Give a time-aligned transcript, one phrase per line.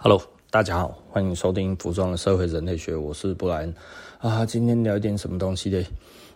[0.00, 3.74] Hello，大家好，欢迎收听《服装的社会人类学》，我是布莱恩
[4.20, 4.46] 啊。
[4.46, 5.84] 今天聊一点什么东西呢？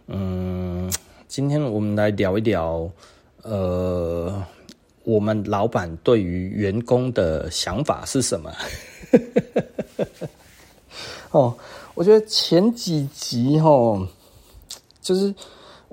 [0.08, 0.92] 嗯，
[1.28, 2.90] 今天我们来聊一聊，
[3.42, 4.44] 呃，
[5.04, 8.52] 我们老板对于员工的想法是什么？
[11.30, 11.56] 哦，
[11.94, 14.08] 我觉得前几集哦，
[15.00, 15.32] 就是。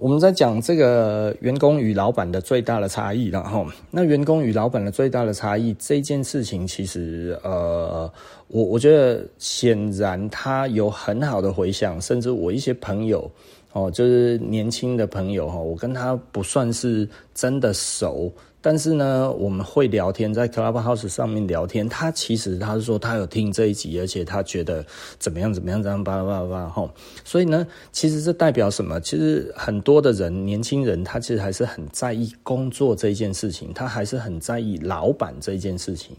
[0.01, 8.09] 我们在讲这个员工与老板的最大的差异，然后那员工与老板的最大的差异这件事情，其实呃，
[8.47, 13.29] 我我觉得显然他有很好的回响，甚至我一些朋友
[13.73, 18.31] 哦，就是年轻的朋友哈，我跟他不算是真的熟。
[18.61, 21.87] 但是呢，我们会聊天，在 Clubhouse 上面聊天。
[21.87, 24.85] 他其实他是说他有听这一集，而且他觉得
[25.17, 26.89] 怎么样怎么样，这样巴拉巴拉巴拉。
[27.23, 28.99] 所以呢，其实这代表什么？
[28.99, 36.15] 其实很多的人，年轻人，他其实还是很在意工作这一件事情，他还是很在意老板这一件事情。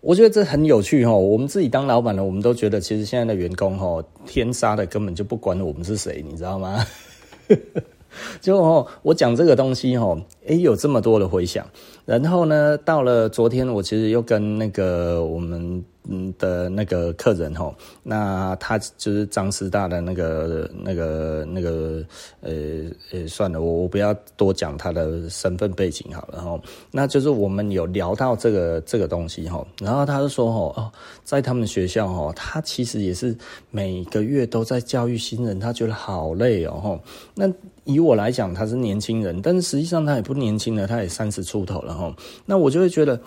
[0.00, 1.18] 我觉得这很有趣吼。
[1.18, 6.84] 我们自己当老板的，我们都觉得其实现在的员工吼，天杀的根本就不管我们是谁，你知道吗？
[8.40, 11.66] 就哦，我讲这个东西哦，诶，有这么多的回响。
[12.04, 15.84] 然后呢，到了昨天，我其实又跟那个我们。
[16.36, 22.04] 的那个客人吼，那他就是张师大的那个那个那个
[22.42, 22.52] 呃
[23.10, 26.60] 呃，算了，我我不要多讲他的身份背景好了吼。
[26.90, 30.92] 那就是我们有聊到这个这个东西吼，然后他就说哦，
[31.24, 33.34] 在他们学校吼，他其实也是
[33.70, 37.00] 每个月都在教育新人，他觉得好累哦吼。
[37.34, 37.50] 那
[37.84, 42.14] 以我来讲，他是年轻人，但是实际上他也不年轻了，他也三十出头了吼。
[42.44, 43.20] 那我就会觉得，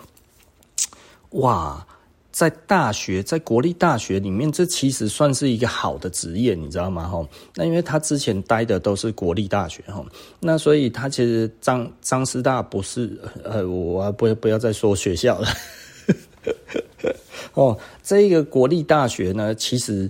[1.30, 1.86] 哇。
[2.30, 7.08] 在大学，在国立大学里面，这其实算是一个好的职业，你知道吗？
[7.08, 10.04] 哈，那因为他之前待的都是国立大学，哈，
[10.38, 15.48] 那所以他其实张张师大不是，呃，我不不要再说学校了，
[17.54, 20.08] 哦，这一个国立大学呢，其实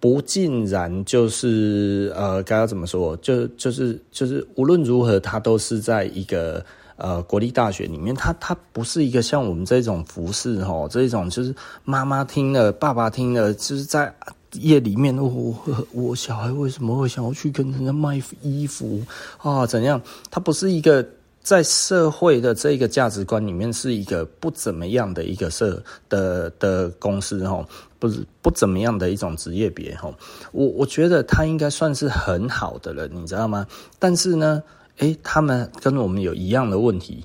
[0.00, 6.64] 不尽然就是呃，该要怎么说，就就是就是无论如何，他都是在一个。
[7.00, 14.12] 呃，国立大学里面，它它不是一个像我们这种服饰哈，这种就是妈妈听了，爸爸听了，就是在
[14.54, 15.54] 夜里面，我
[15.92, 19.00] 我小孩为什么会想要去跟人家卖衣服
[19.40, 19.64] 啊？
[19.64, 20.02] 怎样？
[20.28, 21.06] 它不是一个
[21.40, 27.64] 在社会的这个价值观里面是一个不怎么样的一个社的的公司哈，
[27.98, 28.08] 不
[28.42, 30.14] 不怎么样的一种职业别吼。
[30.52, 33.66] 我我觉得他应该算是很好的了，你知道吗？
[33.98, 34.62] 但是呢。
[34.98, 37.24] 诶，他们跟我们有一样的问题，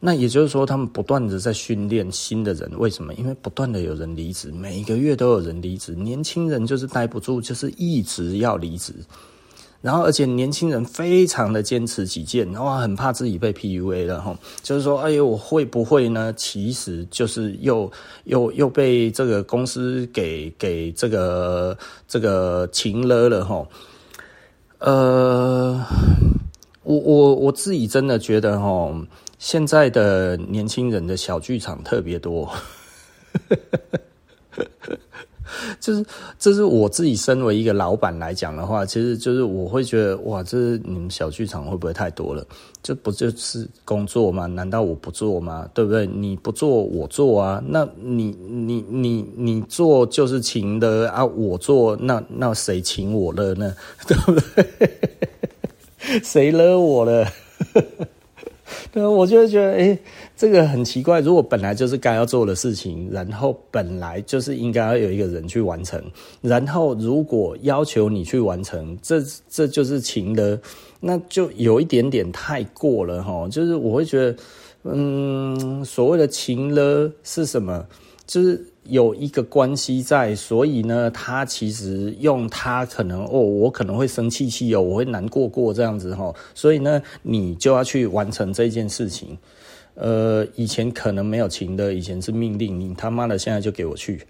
[0.00, 2.68] 那也就是说，他们不断的在训练新的人。
[2.76, 3.14] 为什么？
[3.14, 5.94] 因为不断的有人离职，每一个月都有人离职。
[5.94, 8.92] 年轻人就是待不住，就是一直要离职。
[9.82, 14.34] 然后，而且年轻人非常的坚持己见，然后，很怕自己被 PUA 了哈。
[14.62, 16.32] 就是说，哎呦，我会不会呢？
[16.34, 17.90] 其实就是又
[18.24, 21.76] 又又被这个公司给给这个
[22.08, 23.66] 这个情勒了哈。
[24.78, 25.84] 呃。
[26.84, 28.92] 我我我自己真的觉得哈，
[29.38, 32.52] 现在的年轻人的小剧场特别多，
[35.80, 36.04] 就是
[36.38, 42.44] 这是我自己身为一个老板来讲的话，其实就是我会觉得哇，这是你们小剧场会不会太多了？
[42.82, 44.46] 这不就是工作吗？
[44.46, 45.68] 难道我不做吗？
[45.72, 46.06] 对不对？
[46.06, 47.62] 你不做我做啊？
[47.66, 53.74] 那你你你你做就是请的啊，我做那那谁请我了呢？
[54.06, 54.90] 对不对？
[56.24, 57.26] 谁惹我了？
[58.92, 59.98] 对，我就觉得，诶，
[60.36, 61.20] 这个很奇怪。
[61.20, 65.98] 如果本来就是该要做的事情，然后本来就是应该要有一个人去完成，
[66.42, 70.60] 然后如果要求你去完成，这这就是情勒，
[71.00, 73.48] 那就有一点点太过了哈。
[73.48, 74.36] 就是我会觉得，
[74.84, 77.86] 嗯，所谓的情了是什么？
[78.26, 78.62] 就是。
[78.84, 89.38] 有一个关系在，所以呢，他其实用他可能哦，我可能会生气气哦，我会难过过这样子哈，所以呢，你就要去完成这件事情。
[89.94, 94.22] 呃，以前可能没有情的，以前是命令，你他妈的现在就给我去。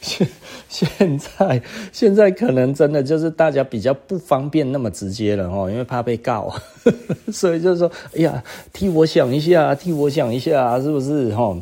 [0.00, 0.26] 现
[0.68, 6.54] 现在现在可能真的就是大家比较不方便那么直接了哈，因为怕被告，
[7.30, 8.42] 所以就是说，哎呀，
[8.72, 11.56] 替我想一下，替我想一下，是不是哈？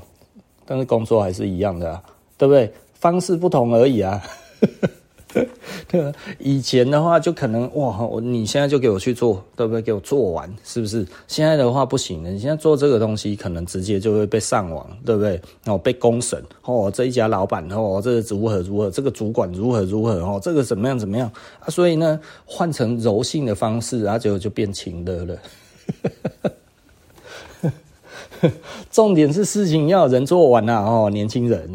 [0.67, 2.03] 但是工作还是一样的啊，
[2.37, 2.73] 对不对？
[2.95, 4.23] 方式不同而已啊。
[5.87, 9.83] 对，以前的话就可能哇，我你现在就给我去做，对不对？
[9.83, 11.07] 给我做完，是不是？
[11.29, 15.33] 现在的话不行了，你现在做这个东西，可能直接就会被上网，对不对？
[15.63, 21.31] 然后被公审哦，这一家老板哦，这个如何如何，这个主管如何如何哦，这个怎么样怎么样
[21.61, 21.69] 啊？
[21.69, 25.39] 所以呢，换成柔性的方式，啊结果就变情的了。
[28.91, 30.83] 重点是事情要有人做完啊！
[30.85, 31.73] 哦，年轻人，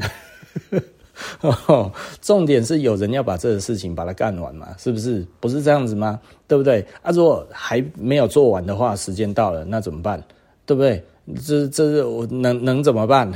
[2.22, 4.68] 重点是有人要把这个事情把它干完嘛？
[4.78, 5.26] 是不是？
[5.40, 6.20] 不是这样子吗？
[6.48, 6.86] 对不对？
[7.02, 10.24] 啊，如果还没有做完的话，时间到了，那怎么办？
[10.66, 11.04] 对不对？
[11.46, 13.32] 这这我能能怎么办？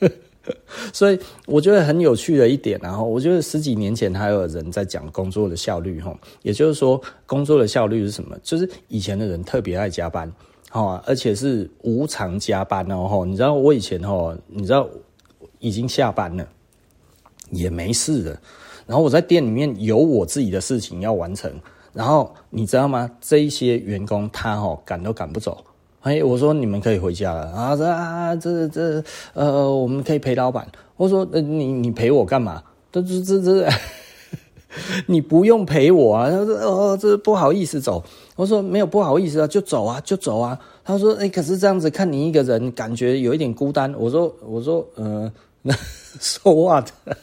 [0.92, 8.36] 所以我觉得很有趣的一点，然后我觉得十几年前还有人在讲工作的效率，哈，也就是说工作的效率是什么？
[8.42, 10.30] 就是以前的人特别爱加班，
[10.74, 14.88] 哦，而且是无偿加班哦，你知道我以前哈，你知道
[15.60, 16.44] 已经下班了
[17.50, 18.38] 也没事的，
[18.84, 21.48] 然后我在店里面有我自己的事情要完成，
[21.92, 23.08] 然后你知道吗？
[23.20, 25.64] 这一些员工他哈赶都赶不走。
[26.00, 27.76] 哎，我说你们可以回家了啊！
[27.76, 30.66] 这啊，这这呃，我们可以陪老板。
[30.96, 32.62] 我说，你你陪我干嘛？
[32.92, 33.68] 这这这这，
[35.06, 36.28] 你不用陪我啊！
[36.28, 38.04] 他说，哦，这不好意思走。
[38.36, 40.58] 我说没有不好意思啊，就走啊，就走啊。
[40.84, 43.94] 他说，哎，可是这样子看你一个人，感觉有一点孤单。
[43.96, 45.30] 我说，我说，嗯，
[45.62, 45.74] 那
[46.20, 46.90] 说话的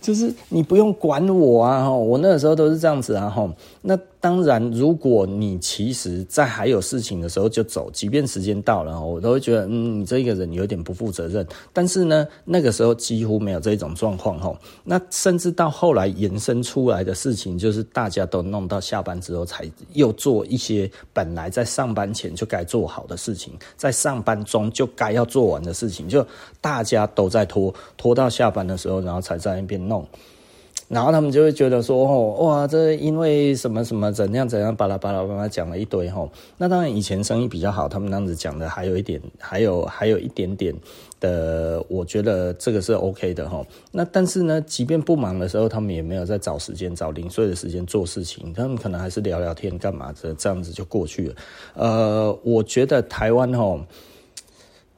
[0.00, 1.90] 就是你不用管我啊！
[1.90, 3.28] 我那个时候都是这样子啊！
[3.28, 3.48] 哈，
[3.86, 3.98] 那。
[4.24, 11.46] 当然，如果你其实在还有事情的时候就走，即便时间到了，我都会觉得，嗯，你这个人有点不负责任。
[11.74, 14.58] 但是呢，那个时候几乎没有这种状况，哈。
[14.82, 26.26] 那甚至到后来延伸出来的事情，就是大家都弄到下班之后才又做一些本来在上班前就该做好的事情，在上班中就该要做完的事情，就
[26.62, 30.02] 大家都在拖，拖到下班的时候，然后才在那边弄。
[30.88, 36.30] 然后他们就会觉得说，哦，哇，这因为什么什么怎样怎样，巴拉巴拉巴拉讲了一堆，吼。
[36.58, 40.74] 那当然以前生意比较好，他们那样子讲的还有一点，还有还有一点点
[41.20, 43.66] 的，我觉得这个是 OK 的，吼。
[43.92, 51.34] 那但是呢，即便不忙的时候，他们也没有在找时间、找零碎的时间做事情，他们可能还是聊聊天、干嘛的，这样子就过去了。
[51.74, 53.80] 呃，我觉得台湾，吼。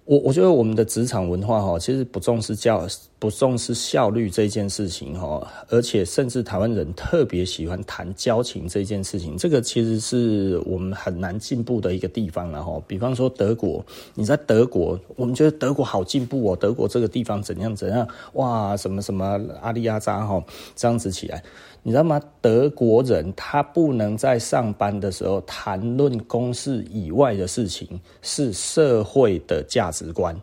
[0.07, 2.87] 我我觉得我们的职场文化哈，其实不重视教，
[3.19, 12.81] 不重视效率这件事情哈，而且甚至台湾人特别喜欢谈交情这件事情，这个其实是我们很难进步的一个地方了哈。
[12.87, 20.41] 比方说德国，你在德国，我们觉得德国好进步哦，德国这个地方怎样怎样，哇，什么什么阿里亚扎哈，
[20.77, 21.43] 这样子起来。
[21.87, 22.21] 你知道吗？
[22.41, 27.89] 德国人他不能在上班的时候谈论公事以外的事情，
[28.23, 30.37] 是社会的价值观。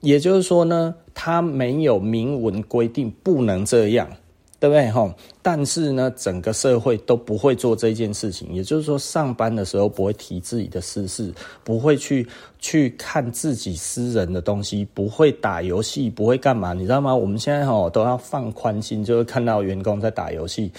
[0.00, 4.08] 也就是说呢，他没有明文规定不能这样。
[4.58, 5.14] 对不对哈？
[5.42, 8.52] 但是呢，整个社会都不会做这件事情。
[8.54, 11.30] 也就是说，上班的时候不会提自己的私事，
[11.62, 12.26] 不会去
[12.58, 16.72] 去看自己私人的东西，不会打游戏，不会干嘛？
[16.72, 17.14] 你知道吗？
[17.14, 20.72] 我们现在哈都要放宽心，就会看到员工在打游戏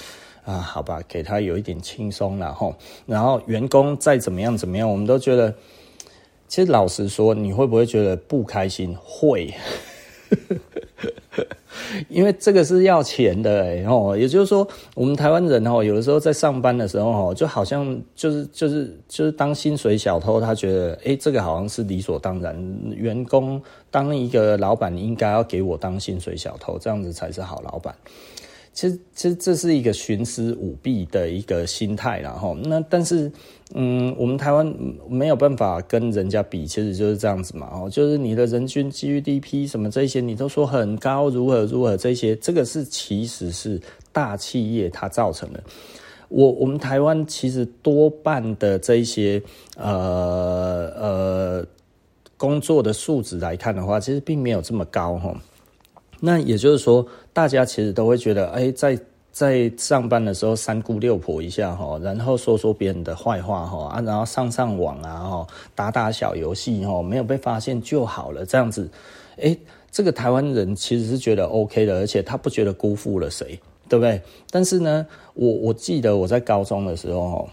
[0.43, 2.75] 啊，好吧，给他有一点轻松了哈。
[3.05, 5.53] 然后员工再怎么样怎么样，我们都觉得，
[6.47, 8.97] 其实老实说，你会不会觉得不开心？
[9.03, 9.53] 会。
[12.09, 22.55] 因为这个是要钱的哎哦，也就是说，我们台湾人哦，有的时候在上班的时候哦，就好像就是就是就是当薪水小偷，他觉得哎，这个好像是理所当然。
[22.95, 27.95] 员工当一个老板，应该要给我当薪水小偷，这样子才是好老板。
[28.77, 33.31] 其实，其实这是一个徇私舞弊的一个心态，然后那但是，
[33.73, 34.71] 嗯，我们台湾
[35.09, 43.81] 没有办法跟人家比，其实就是这样子嘛，哦，就是你的人均 GDP 什么这些，你都说很高，如何如何这些，这个是其实是
[44.11, 45.63] 大企业它造成的。
[46.29, 49.41] 我我们台湾其实多半的这些
[49.75, 51.65] 呃呃
[52.37, 55.35] 工作的素质来看的话，其实并没有这么高，哈。
[56.19, 58.99] 那也就是说，大家其实都会觉得，哎，在
[59.31, 68.89] 在上班的时候三姑六婆一下哈，然后说说别人的坏话哈啊，然后上上网啊哈，打打小游戏哈，没有被发现就好了，这样子，
[69.39, 69.55] 哎，
[69.91, 74.19] 这个台湾人其实是觉得 OK 的，而且他不觉得辜负了谁，对不对？
[74.49, 75.05] 但是呢，
[75.35, 77.47] 我我记得我在高中的时候，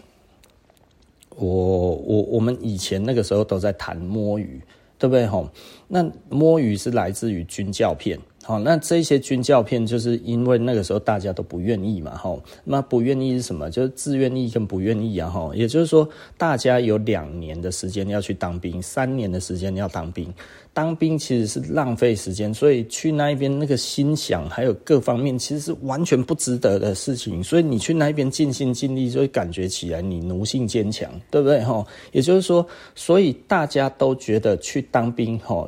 [1.37, 4.59] 我我我们以前那个时候都在谈摸鱼，
[4.99, 5.47] 对不对哈？
[5.87, 8.19] 那摸鱼是来自于军教片。
[8.47, 13.71] 好，那这些军教片就是因为那个时候大家都不愿意嘛，哈，那不愿意是什么？
[13.71, 20.31] 就是自愿意跟不愿意啊，哈，也就是说，大家有两年的时间要去当兵，三年的时间要当兵，
[20.75, 31.83] 当兵其实是浪费时间，所以去那一边那个心想还有各方面其实是完全不值得的事情，所以你去那边尽心尽力，就会感觉起来你奴性坚强，对不对，哈？
[32.13, 35.67] 也就是说，所以大家都觉得去当兵，哈，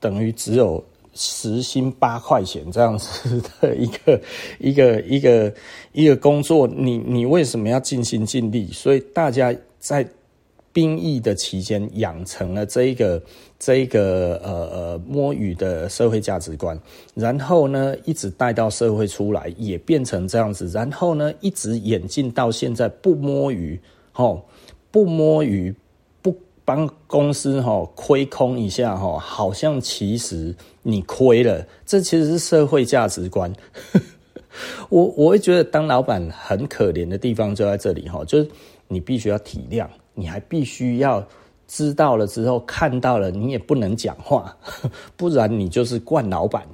[0.00, 0.82] 等于只有。
[1.16, 4.20] 时薪八块钱这样子的一个
[4.60, 5.52] 一个一个
[5.92, 8.70] 一个工作，你你为什么要尽心尽力？
[8.70, 10.06] 所以大家在
[10.72, 13.22] 兵役的期间养成了这一个
[13.58, 16.78] 这一个呃呃摸鱼的社会价值观，
[17.14, 23.80] 然后呢一直带到社会出来也变成这样子，然后呢一直演进到现在不摸鱼，
[24.12, 24.46] 吼
[24.90, 25.74] 不摸鱼
[26.66, 33.50] 帮公司吼亏空一下，好像其实你亏了，这其实是社会价值观。
[34.90, 38.50] 我我会觉得当老板很可怜的地方就在这里哈，就是
[38.88, 39.86] 你必须要体谅。
[40.18, 41.26] 你还必须要
[41.68, 44.56] 知道了之后看到了，你也不能讲话，
[45.16, 46.66] 不然你就是惯老板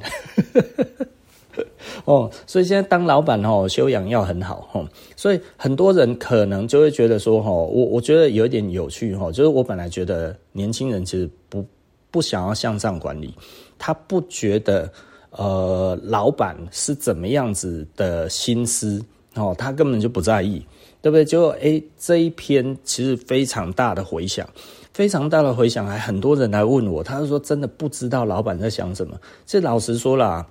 [2.04, 2.30] 哦。
[2.46, 4.88] 所以现在当老板哦，修养要很好哦。
[5.16, 11.64] 所以很多人可能就会觉得说，我我觉得有一点有趣哈，就是我本来觉得年轻人其实不
[12.10, 13.34] 不想要向上管理，
[13.78, 14.90] 他不觉得
[15.30, 19.04] 呃老板是怎么样子的心思
[19.34, 20.64] 哦，他根本就不在意。
[21.02, 21.24] 对不对？
[21.24, 24.48] 就诶，这一篇其实非常大的回响，
[24.94, 29.18] 非常大的回响，还很多人来问我，他就说真的不知道老板在想什么。
[29.44, 30.46] 这老实说啦，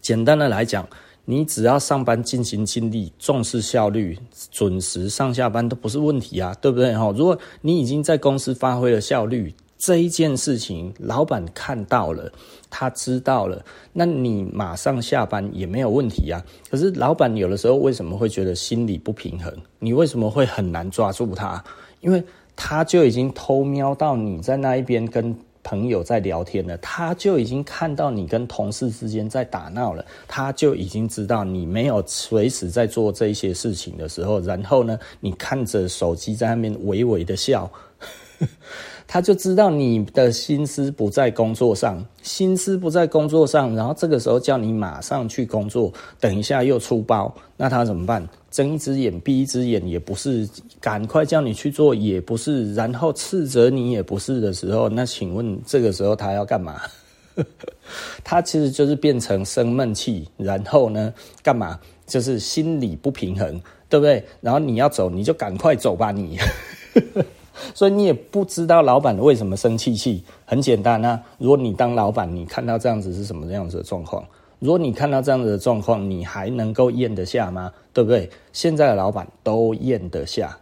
[0.00, 0.86] 简单的来讲，
[1.24, 4.18] 你只要上班尽心尽力，重视效率，
[4.50, 6.94] 准时上下班都不是问题啊，对不对？
[6.96, 9.54] 哈，如果你已经在公司发挥了效率。
[9.82, 12.30] 这一件事情，老板看到了，
[12.68, 13.64] 他知道了，
[13.94, 16.44] 那你马上下班也没有问题啊。
[16.70, 19.50] 可是老板有的时候为什么会觉得心里不平衡？
[19.78, 21.64] 你为什么会很难抓住他？
[22.02, 22.22] 因为
[22.54, 37.70] 他就已经偷瞄到你在那一边跟朋友在聊天了，他就已经看到你跟同事之间在打闹了，他就已经知道你没有随时在做这些事情的时候，然后呢，你看着手机在那边微微的笑。
[39.06, 48.26] 他就知道你的心思不在工作上，心思不在工作上，然后这个时候叫你马上去工作，等一下又出包，那他怎么办？
[48.50, 50.48] 睁一只眼闭一只眼也不是，
[50.80, 56.80] 赶快叫你去做也不是，然后斥责你也不是的时候，那请问这个时候他要干嘛？
[58.24, 61.78] 他其实就是变成生闷气，然后呢，干嘛？
[62.06, 64.24] 就是心理不平衡，对不对？
[64.40, 66.38] 然后你要走，你就赶快走吧，你。
[67.74, 71.20] 所以你也不知道老板为什么生气气，很简单啊。
[71.38, 74.24] 如果你当老板，你看到这样子是什么样子的状况？
[74.58, 77.72] 如果你看到这样子的状况，你还能够咽得下吗？
[77.94, 78.28] 对不对？
[78.52, 80.56] 现在的老板都咽得下。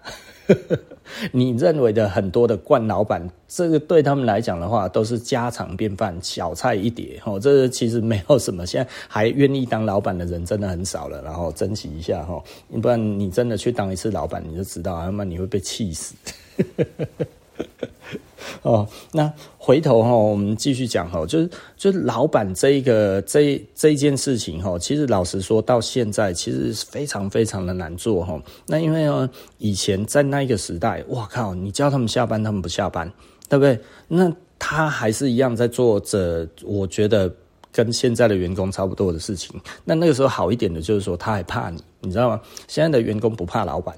[1.32, 7.20] 你认为的很多的惯老板，这个对他们来讲的话，都是家常便饭，小菜一碟。
[7.24, 8.64] 哦，这个其实没有什么。
[8.64, 12.42] 现在还愿意当老板的人真的很少了，然后珍惜一下哈。
[12.80, 16.14] 不然你真的去当一次老板，你就知道，要么你会被气死。
[18.62, 28.40] 哦，那回头哈，我们继续讲哈，就是就是老板这个这这一件事情哈，其实老实说到现在，其实非常非常的难做哈。
[28.66, 33.10] 那因为呢，以前在那一个时代，哇靠，你叫他们下班，他们不下班，
[33.48, 33.78] 对不对？
[34.08, 37.32] 那他还是一样在做着，我觉得
[37.70, 39.58] 跟现在的员工差不多的事情。
[39.84, 42.40] 那那个时候好一点的就是说，他还怕你，你知道吗？
[42.66, 43.96] 现在的员工不怕老板。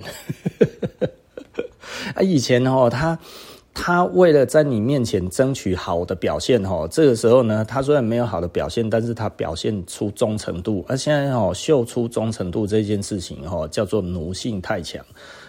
[2.15, 3.19] 啊，以前哦，他
[3.73, 10.85] 他为了在你面前争取好的表现哦，这个时候呢，他虽然没有好的表现，但是他表现出忠诚度。
[10.89, 15.05] 而现在哦，秀出忠诚度这件事情哦，叫做奴性太强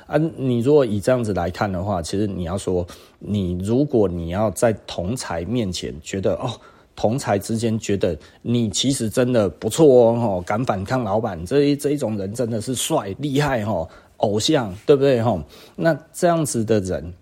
[0.05, 0.17] 啊。
[0.37, 2.85] 你如果以这样子来看的话，其实你要说，
[3.17, 6.51] 你如果你要在同才面前觉得哦，
[6.95, 13.87] 同才之间觉得你其实真的不错哦，敢反抗老板这一这一种人真的是帅厉害哦。
[14.21, 15.43] 偶像对不对吼？
[15.75, 17.13] 那这样子的人，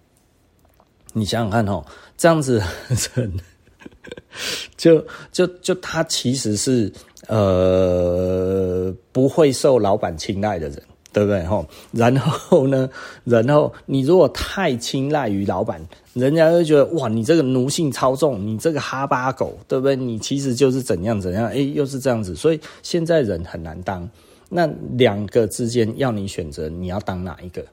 [1.13, 1.85] 你想想看吼，
[2.17, 2.65] 这样子的
[3.15, 3.33] 人，
[4.77, 6.91] 就就就他其实是
[7.27, 11.65] 呃不会受老板青睐的人，对不对吼？
[11.91, 12.89] 然后呢，
[13.23, 15.81] 然后你如果太青睐于老板，
[16.13, 19.95] 人家就觉得哇，你这个奴性超重，你这个哈巴狗，对不对？
[19.95, 24.09] 你其实就是怎样怎样，哎，又是这样子，所以现在人很难当。
[24.49, 27.63] 那两个之间要你选择，你要当哪一个？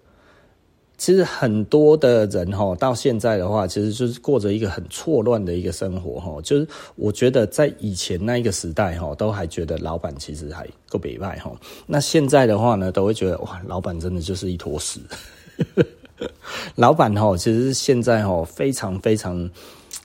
[0.98, 6.40] 其实很多的人哈，到现在的话，其实就是过着一个很错乱的一个生活哈。
[6.42, 11.54] 就是我觉得在以前那一个时代哈，都还觉得老板其实还够北外哈。
[11.86, 15.00] 那现在的话呢，都会觉得哇，老板真的就是一坨屎。
[16.76, 19.50] 老板哈，其实现在哈非常非常。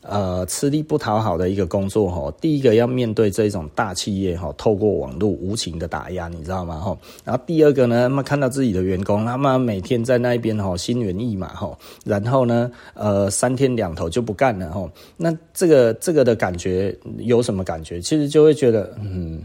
[0.01, 6.79] 呃，吃力不讨好的一个工作哈，第一个要面对这种大企业哈，透过网络无情的打压，你知道吗？
[6.79, 18.01] 哈，然后第二个呢，那么看到自己的员工，他们每天在那边哈，心猿意马哈，然后呢，呃，三天两头就不干了哈，那这个这个的感觉有什么感觉？
[18.01, 19.39] 其实就会觉得嗯，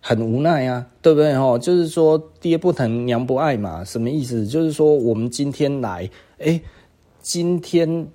[0.00, 1.38] 很无奈啊，对不对？
[1.38, 4.44] 哈，就是说爹不疼娘不爱嘛，什么意思？
[4.44, 6.60] 就是说我们今天来，哎。
[7.28, 8.06] 今天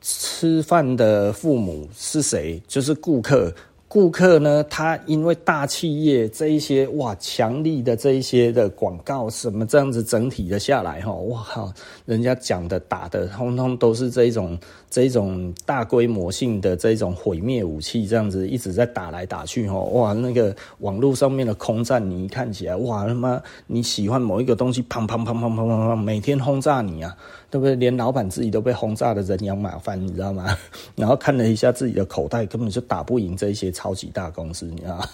[0.00, 2.60] 吃饭的父母是谁？
[2.66, 3.52] 就是顾客。
[3.90, 11.72] 顾客呢，他因为大企业这一些哇强力的这一些的广告什么这样子整体的下来哈，哇靠，
[12.04, 14.58] 人家讲的打的通通都是这一种
[14.90, 27.16] 这一种大规模性的这一种毁灭武器，这样子一直在打来打去哈，哇那个网络上面的空战，你一看起来哇他妈你喜欢某一个东西，砰砰砰砰砰砰砰，每天轰炸你啊！
[27.50, 27.74] 对不对？
[27.74, 30.56] 连老板自己都被轰炸的人仰马翻，你知道吗？
[30.96, 35.08] 然后看了一下自己的口袋，根本就打不赢这些超级大公司，你知道吗？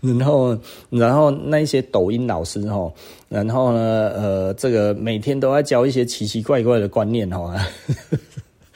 [0.00, 0.58] 然后，
[0.90, 2.92] 然后那一些抖音老师哈，
[3.28, 3.78] 然后呢，
[4.16, 7.54] 呃，这个每天都在教一些奇奇怪怪的观念哈，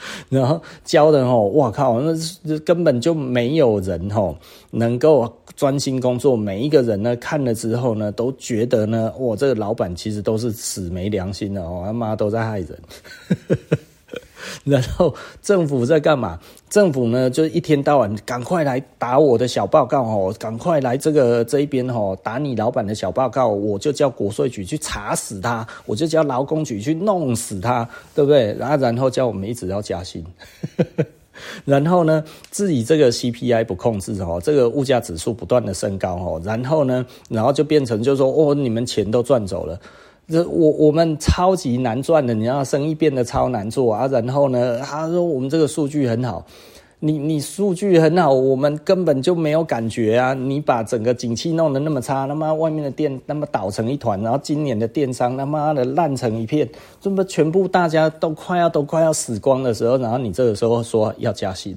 [0.28, 4.34] 然后教的哦，哇靠，那根本就没有人哦
[4.70, 5.32] 能够。
[5.56, 12.76] 专心工作，每一个人呢看了之后呢，都觉得呢，我这个老板其实都是死没良心的哦，他妈都在害人。
[14.64, 16.40] 然后政府在干嘛？
[16.74, 28.52] 政府呢就一天到晚赶快来打我的小报告哦，赶快来这个这一边哦，打你老板的小报告，我就叫国税局去查死他，我就叫劳工局去弄死他，对不对？
[28.54, 30.24] 然后然后叫我们一直要加薪。
[31.64, 39.78] 然后呢，自己这个 CPI 不控制哦，这个物价指数不断的升高哦，然后呢，然后就变成就说哦，你们钱都赚走了，
[40.28, 44.06] 这我我们超级难赚的，你要生意变得超难做啊。
[44.06, 46.44] 然后呢，他说我们这个数据很好。
[47.00, 50.32] 你你数据很好，我们根本就没有感觉啊！
[50.32, 56.66] 你把整个景气弄得那么差，他妈外面的店那么倒成一团，然后今年的电商他妈的烂成一片，
[57.02, 61.76] 这么全部大家都快要都快要死光的时候，然后你这个时候说要加薪。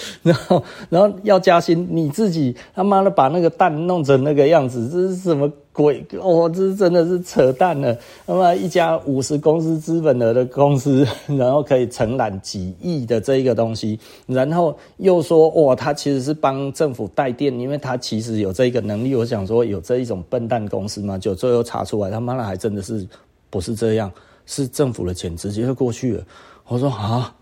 [0.22, 6.04] 然后，然后要加薪，你自己他妈的把那个蛋弄成那个样子，这是什么鬼？
[6.20, 7.96] 哦，这是真的是扯淡了。
[8.26, 11.06] 他妈一家五十公司资本额的公司，
[11.38, 19.14] 然后可以承揽几亿的这一个东西，然后又说哇，他其实是帮政府带电，因为他其实有这个能力。
[19.14, 21.18] 我想说，有这一种笨蛋公司吗？
[21.18, 23.06] 就最后查出来，他妈的还真的是
[23.50, 24.10] 不是这样，
[24.46, 26.24] 是政府的钱直接就过去了。
[26.66, 27.34] 我说啊。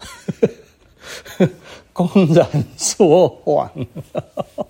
[1.92, 2.46] 公然
[2.76, 3.70] 说谎，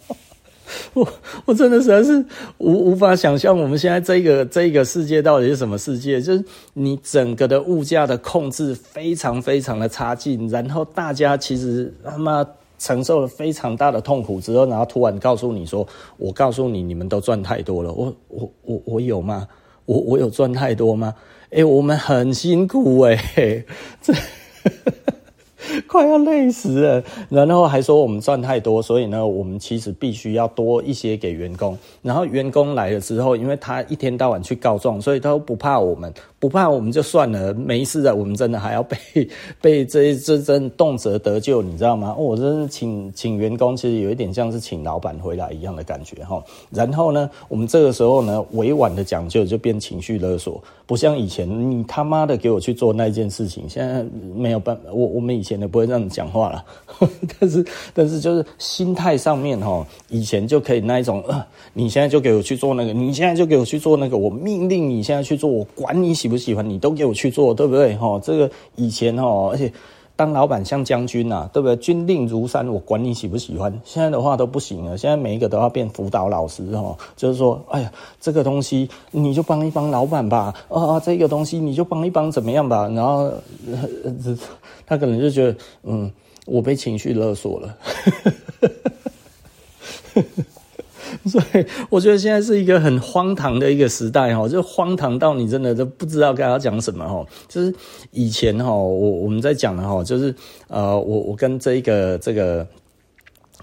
[0.92, 1.08] 我
[1.46, 2.24] 我真的实在是
[2.58, 6.20] 无无法想象我们现在这个这个世界到底是什么世界？
[6.20, 12.46] 就是你整个的物价的控制非常非常的差劲，然后大家其实他妈
[12.78, 15.86] 承受了非常大的痛苦之后，然后突然告诉你说
[16.18, 19.48] ：“我告诉你，你们都赚太多了。”我我我我有吗？
[19.86, 21.14] 我我有赚太多吗？
[21.50, 23.64] 哎、我们很辛苦哎、欸，
[24.02, 24.12] 这。
[25.88, 31.76] 快要累死了，然后还说我们赚太多，所以呢，我们其实必须要多一些给员工。
[32.02, 36.12] 然后员工来了之后，因为他一天到晚去告状，所以他不怕我们。
[36.44, 38.14] 不怕我们就算了，没事的。
[38.14, 38.98] 我们真的还要被
[39.62, 42.14] 被这这真动辄得咎，你知道吗？
[42.18, 46.44] 哦，我真的请请员工，其实有一点像是请老板回来一样的感觉哈。
[46.68, 53.66] 然后呢，我们这个时候呢，委婉的讲究就变情绪勒索，不像以前，你他妈的给我去做那件事情。
[53.66, 54.04] 现在
[54.36, 56.62] 没有办法，我我们以前的不会这样讲话了，
[57.40, 61.24] 但是但是就是心态上面哈，以前就可以那一种，
[61.72, 66.44] 你现在就给我去做那个，你现在就给我去做那个，我命令你现在去做，我管你喜不不。
[66.44, 67.96] 喜欢你都给我去做，对不对？
[67.96, 69.72] 哈，这个以前哈，而且
[70.14, 71.74] 当老板像将军呐，对不对？
[71.76, 73.72] 军令如山，我管你喜不喜欢。
[73.82, 82.86] 现在的话都不行了，现在每一个都要变辅导老师哈，就是说，哎呀，这个东西你就帮一帮老板吧，啊，这个东西你就帮一帮怎么样吧？
[82.88, 83.32] 然后
[84.84, 86.12] 他可能就觉得，嗯，
[86.44, 87.74] 我被情绪勒索了。
[91.26, 97.24] 所以我觉得现在是一个很荒唐的一个时代哈，就荒唐到你真的都不知道该要讲什么哈。
[97.48, 97.74] 就是
[98.10, 100.34] 以前哈，我我们在讲的哈，就是
[100.68, 102.66] 呃，我我跟这一个这个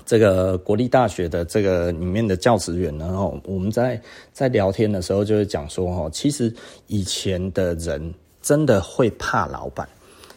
[0.06, 4.02] 这个国立大学的这个里面的教职员呢，然后我们在
[4.34, 6.54] 在聊天的时候，就会讲说哈，其实
[6.88, 9.88] 以前的人真的会怕老板，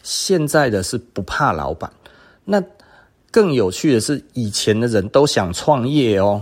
[0.03, 1.91] 现在的是不怕老板。
[2.43, 2.63] 那
[3.31, 6.41] 更有趣的是，以前的人都想创业哦。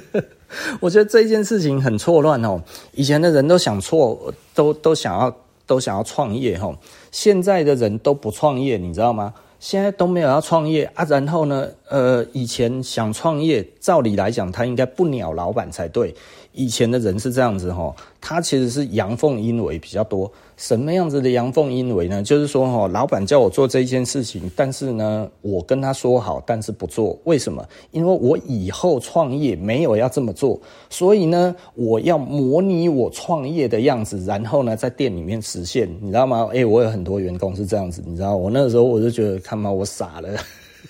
[0.80, 2.62] 我觉得这件事情很错乱哦。
[2.92, 5.34] 以前的人都想错，都都想要
[5.66, 6.76] 都想要创业哈。
[7.10, 9.32] 现在的人都不创业，你知道吗？
[9.58, 11.04] 现在都没有要创业啊。
[11.04, 16.14] 然后呢，呃，以前想创业，照理来讲，他应该不鸟老板才对。
[16.52, 20.30] 以前的人是这样子哈，他其实是阳奉阴违比较多。
[20.62, 22.22] 什么样子的阳奉阴违呢？
[22.22, 27.18] 就是说哈，老板叫我做这一件事情，但是呢，我跟他说好，但是不做。
[27.24, 27.66] 为什么？
[27.90, 36.48] 因为我以后创业没有要这么做，所以呢，我要模拟我创业的样子，然后呢，在店里面实现，你知道吗？
[36.52, 40.28] 诶，我有很多员工是这样子，你知道，我那时候我就觉得，看嘛，我傻了。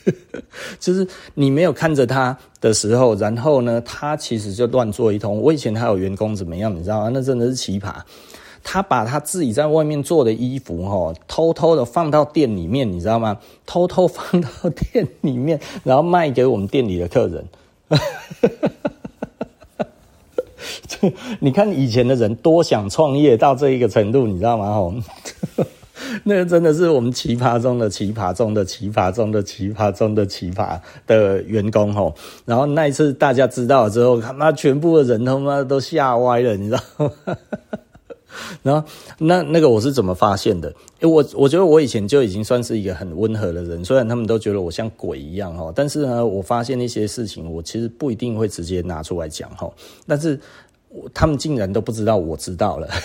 [0.78, 5.40] 就是你没有看着他的时候，然后呢，他其实就乱做一通。
[5.40, 7.10] 我以前还有员工怎么样，你知道吗？
[7.10, 7.94] 那真的是奇葩。
[8.62, 13.38] 他把他自己在外面做的衣服，哈，偷偷的放到店里面，你知道吗？
[13.66, 17.44] 偷偷放到店里面，然后卖给我们店里的客人。
[21.40, 24.72] 你看以前的人多想创业到这一个程度，你知道吗？
[24.72, 24.94] 哈。
[26.24, 37.10] 那个真的是我们奇葩中的奇葩中的奇葩中的奇葩中的奇葩的员工吼，然后那一次大家知道了之后，他妈全部的人他妈都吓歪了，你知道吗？
[38.62, 38.86] 然后
[39.18, 40.68] 那那个我是怎么发现的？
[41.00, 49.70] 因为我我觉得我以前就已经算是一个很温和的人，虽然他们都觉得我像鬼一样哈，但是呢，我发现一些事情，我其实不一定会直接拿出来讲哈，
[50.06, 50.38] 但是
[51.12, 52.88] 他们竟然都不知道我知道了。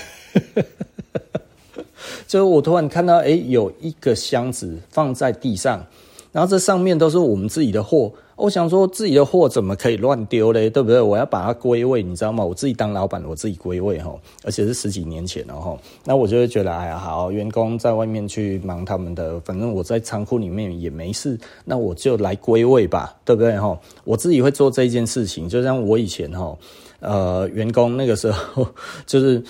[2.27, 5.85] 就我突然看到，哎，有一个箱子放在地上，
[6.31, 8.11] 然后这上面都是我们自己的货。
[8.37, 10.69] 我想说，自己的货怎么可以乱丢嘞？
[10.69, 11.01] 对不对？
[11.01, 12.45] 我要把它归位，你知道吗？
[12.45, 15.75] 我自己当老板，我自己归位哈，而且是十几年前了哈。
[16.05, 23.75] 那我就会觉得，哎呀，好，员工在外面去忙他们的，反正我在仓库里面也没事，那我就来归位吧，对不对哈？
[24.03, 26.55] 我自己会做这件事情，就像我以前哈，
[26.99, 28.67] 呃，员工那个时候
[29.07, 29.43] 就是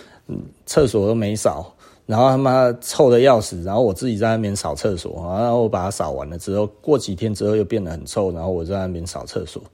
[0.65, 1.73] 厕所都没扫。
[2.07, 9.61] 然后他妈臭得要死，然后我自己在那边扫厕所，然后我把它扫完了之后，过几天之后又变得很臭，然后我在那边扫厕所。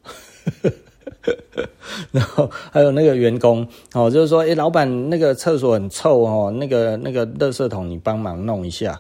[2.12, 9.00] 然后还有那个员工哦，就是说，哎，老板那个厕所很臭哦，那个那个垃圾桶你帮忙弄一下。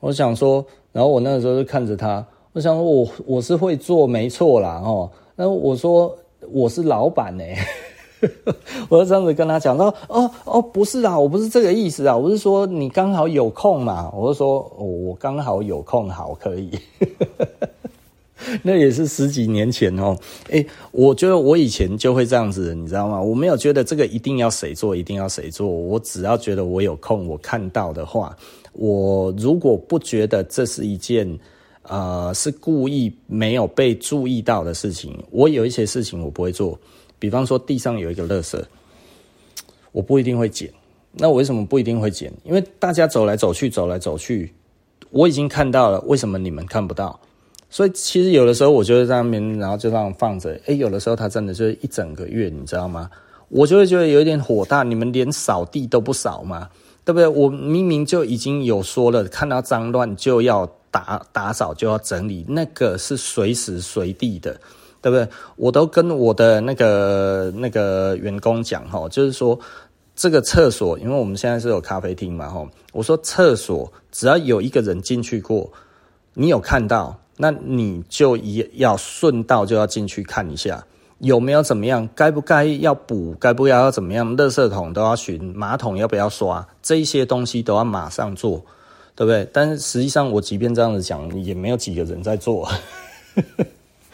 [0.00, 6.16] 我想说，然后我那个时候就看着他，我想说我我是会做没错啦哦，然后我说
[6.50, 7.44] 我是老板呢。
[8.88, 16.70] 我就这样子跟他讲说，哦哦，不是啊，我不是这个意思啊，我是说你刚好有空嘛，我就说，我刚好有空，好可以。
[18.62, 20.16] 那也是十几年前哦，
[20.48, 23.20] 诶，我觉得我以前就会这样子，你知道吗？
[23.20, 28.34] 我没有觉得这个一定要谁做，一定要谁做，我只要觉得我有空，我看到的话，
[28.72, 31.38] 我如果不觉得这是一件
[31.82, 36.78] 呃是故意没有被注意到的事情，我有一些事情我不会做。
[37.20, 38.60] 比方说地上有一个垃圾，
[39.92, 40.68] 我不一定会捡。
[41.12, 42.32] 那为什么不一定会捡？
[42.44, 44.52] 因为大家走来走去，走来走去，
[45.10, 46.00] 我已经看到了。
[46.02, 47.20] 为什么你们看不到？
[47.68, 50.58] 所以其实有的时候我就会在那边，然后就这样放着。
[50.66, 53.10] 诶，有的时候它真的就是一整个月，你知道吗？
[53.48, 54.82] 我就会觉得有一点火大。
[54.82, 56.68] 你们连扫地都不扫吗？
[57.04, 57.26] 对不对？
[57.26, 64.60] 我明明就已经有说了，看到脏乱就要打打扫，就要整理，那个是随时随地的。
[65.02, 65.28] 对不对？
[65.56, 69.58] 我都跟我的那个那个员工讲哈，就是说
[70.14, 75.70] 这个厕所，因为我们现在是有咖啡厅嘛哈，我说厕所只要有一个人进去过，
[76.34, 80.84] 你有看到，那你就也要顺道就要进去看一下
[81.20, 88.62] 有没有怎么样，该不该要补，该不该要怎么样，垃圾桶都要巡，马桶要不要刷，这些东西都要马上做，
[89.14, 89.46] 对不对？
[89.52, 92.66] 但是实际上我即便这样子讲，也没有几个人在做。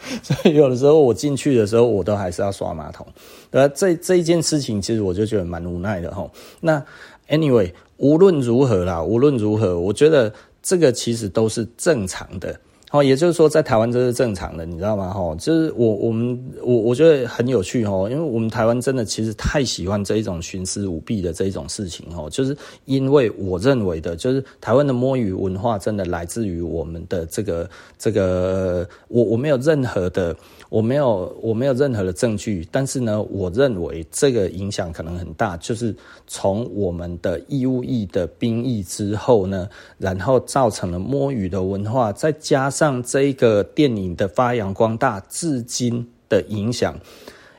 [0.23, 3.05] 所以有的时候我进去的时候，我都还是要刷马桶。
[3.51, 6.29] 呃，这这一件事情，其实我就觉得蛮无奈的哈。
[6.61, 6.83] 那
[7.29, 12.59] anyway，无论如何啦，无论如何，我觉得这个其实都是正常的。
[12.91, 15.11] 哦，也就是说，在台湾这是正常的，你知道吗？
[15.13, 27.69] 哈，就是我我们我我觉得很有趣哦，因为我们台湾真的其实太喜欢这一种徇私舞弊的这一种事情哦，就是因为我认为的，就是台湾的摸鱼文化真的来自于我们的这个
[27.99, 30.35] 这个，我我没有任何的。
[30.69, 35.95] 我没有，我没有任何的证据，但是呢，我认为这个影响可能很大，就是
[36.27, 46.95] 从我们的义务役的兵役之后呢，然后造成了摸鱼的文化，再加上上这个电影的发扬光大，至今的影响，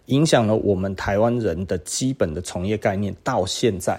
[0.07, 3.99] 影响了我们台湾人的基本的从业概念，到现在。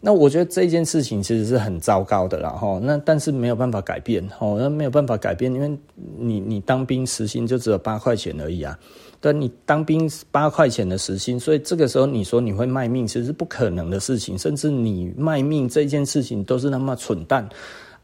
[0.00, 2.80] 那我觉得这件事情其实是很糟糕的啦，哈。
[2.82, 5.78] 那但是没有办法改变，哦，那没有办法改变，因为
[6.18, 8.76] 你你当兵时薪就只有八块钱而已啊。
[9.20, 14.36] 但你当兵八块钱的时薪，所以这个时候你说你会卖命，其实是不可能的事情。
[14.36, 17.48] 甚至你卖命这件事情都是那么蠢蛋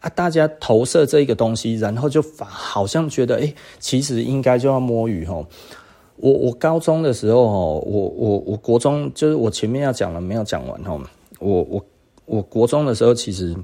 [0.03, 5.47] 啊，大家投射这一个东西，然后就好像觉得，哎，其实应该就要摸鱼吼。
[6.17, 11.01] 我我高中的时候吼，我我我国中就是我前面要讲了没有讲完吼，
[11.39, 11.85] 我我
[12.27, 13.57] 我国中的时候其实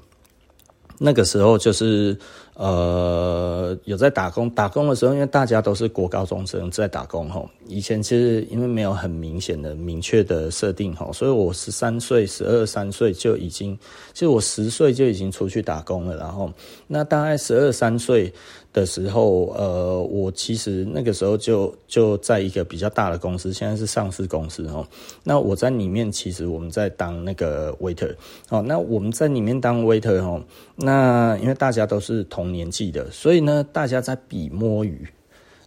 [0.99, 2.19] 那个时候就是。
[2.59, 7.49] 呃，有在打工，打工的时候，因为大家都是国高中生在打工吼。
[7.69, 13.79] 以前其实因为没有很明显的、明确的设定吼，所以我十三岁、十二三岁就已经，
[14.13, 16.17] 其实我十岁就已经出去打工了。
[16.17, 16.53] 然后，
[16.89, 18.33] 那大概十二三岁
[18.79, 24.87] 的时候，呃，我其实那个时候就就在一个比较大的公司，现在是上市公司吼。
[25.25, 28.15] 那我在里面，其实我们在当那个 waiter
[28.49, 28.63] 哦。
[28.63, 30.41] 那我们在里面当 waiter 吼，
[30.77, 35.07] 那因为大家都是同年纪的，所以呢，大家在比摸鱼。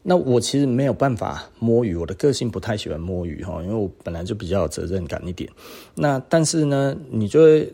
[0.04, 5.48] 那我其实没有办法摸鱼，我的个性不太喜欢摸鱼哈，因为我本来就比较有责任感一点。
[5.94, 7.72] 那但是呢，你就会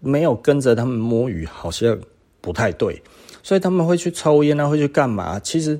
[0.00, 1.98] 没有跟着他们摸鱼，好像
[2.40, 3.00] 不太对。
[3.42, 5.38] 所以他们会去抽烟啊，会去干嘛？
[5.40, 5.78] 其实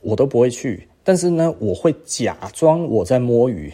[0.00, 3.72] 我都不会去，但是呢，我会假装我在摸鱼，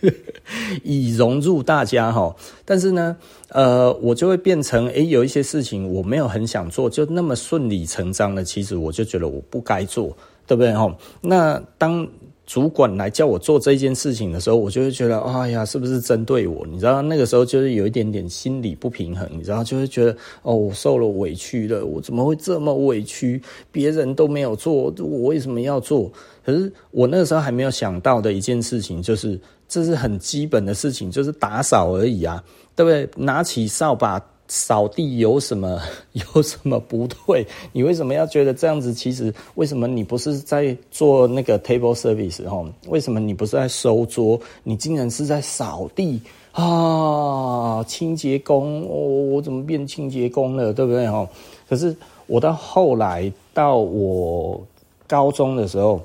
[0.82, 2.34] 以融入大家哈。
[2.64, 3.16] 但是呢，
[3.48, 10.16] 呃，我就会变成诶，有一些事情我没有很想做，就那么顺理成章的，其实我就觉得我不该做。
[10.46, 10.92] 对不对哈？
[11.20, 12.04] 那当
[12.50, 16.66] 主管来叫我做这件事情的时候，我就会觉得，哎呀，是不是针对我？
[16.66, 23.40] 你知道，那个时候就是有一点点心理不平衡，你知道，就会觉得，哦，我受了委屈了，我怎么会这么委屈？
[23.70, 26.10] 别人都没有做，我为什么要做？
[26.44, 32.42] 可是我那个时候还没有想到的一件事情，就是这是很基本的事情，就是打扫而已啊，
[32.74, 33.08] 对不对？
[33.16, 34.20] 拿起扫把。
[34.52, 35.80] 扫地有什么
[36.34, 37.46] 有什么不对？
[37.72, 38.92] 你为什么要觉得这样子？
[38.92, 42.68] 其实为什么你不是在做那个 table service 哈？
[42.88, 44.40] 为什么你不是在收桌？
[44.64, 47.84] 你竟然是在扫地啊？
[47.84, 48.96] 清洁工，哦，
[49.34, 50.72] 我怎么变清洁工了？
[50.72, 51.28] 对不对哈？
[51.68, 51.94] 可是
[52.26, 54.60] 我到后来到我
[55.06, 56.02] 高中的时候。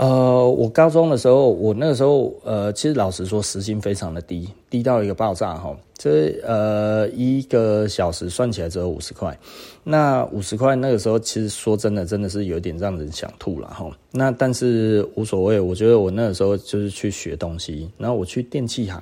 [0.00, 5.76] 呃，我高中的时候，我那个时候，呃，其实老实说，时薪非常的低，低到一个爆炸哈。
[5.92, 9.38] 这呃，一个小时算起来只有五十块。
[9.84, 13.94] 那五十块那个时候，其实说真的，真的是有点让人想吐了哈。
[14.10, 18.98] 那但是无所谓，我觉得我那个时候就是去学东西，然后我去电器行。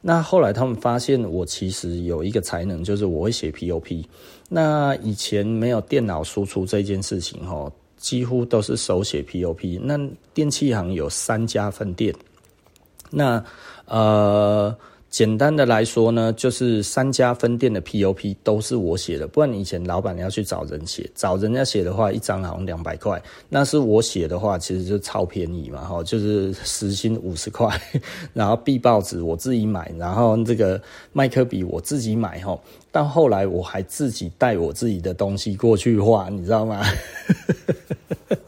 [0.00, 4.04] 那后来他们发现我其实有一个才能，就是我会写 POP。
[4.48, 7.70] 那以前没有电脑输出这件事情哈。
[8.04, 9.80] 几乎都是手写 POP。
[9.82, 9.98] 那
[10.34, 12.14] 电器行有三家分店，
[13.10, 13.42] 那
[13.86, 14.76] 呃。
[15.14, 27.80] 简单的来说呢，就是三家分店的 POP 都是我写的，不然以前老板要去找人写，找人家写的话，一张好像两百块，那是我写的话，其实就超便宜嘛，哈，就是时薪五十块，
[28.34, 32.58] 然后 B 报纸我自己买，然后这个麦克笔我自己买，哈，
[32.90, 36.82] 到后来我还自己带我自己的东西过去画，你知道吗？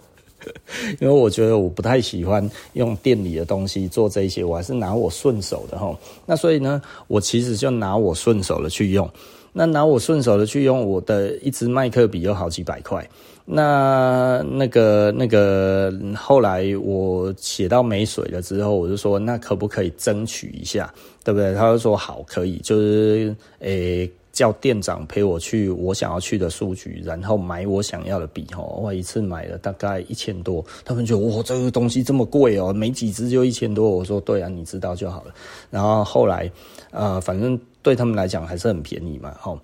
[1.00, 5.96] 因为我觉得我不太喜欢用店里的东西做这些，我还是拿我顺手的齁。
[6.24, 9.08] 那所以呢，我其实就拿我顺手的去用。
[9.52, 13.08] 那拿我顺手的去用，我的一支麦克笔有好几百块。
[13.44, 20.92] 那那个那个后来我写到没水了之后，我就说那可不可以争取一下，
[21.24, 21.54] 对不对？
[21.54, 24.10] 他就说好，可以，就是诶。
[24.36, 28.80] 叫店长陪我去我想要去的书局，然后买我想要的笔哦。
[28.82, 33.88] 我一次买了大概一千多，他们就哇，这个东西这么贵哦，没几支就一千多。
[33.88, 35.32] 我说对啊，你知道就好了。
[35.70, 36.52] 然后后来，
[36.90, 39.58] 呃，反正对他们来讲还是很便宜嘛，吼。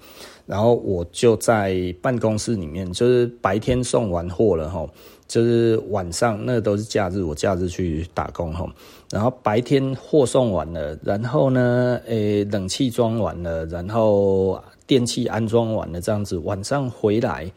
[0.46, 4.88] 然后我就在办公室里面，就是白天送完货了，吼，
[5.32, 8.68] 就是晚上那都是假日，我假日去打工，吼。
[9.10, 17.50] 然后白天货送完了，然后呢，诶，冷气装完了，然后电器安装完了，这样子晚上回来，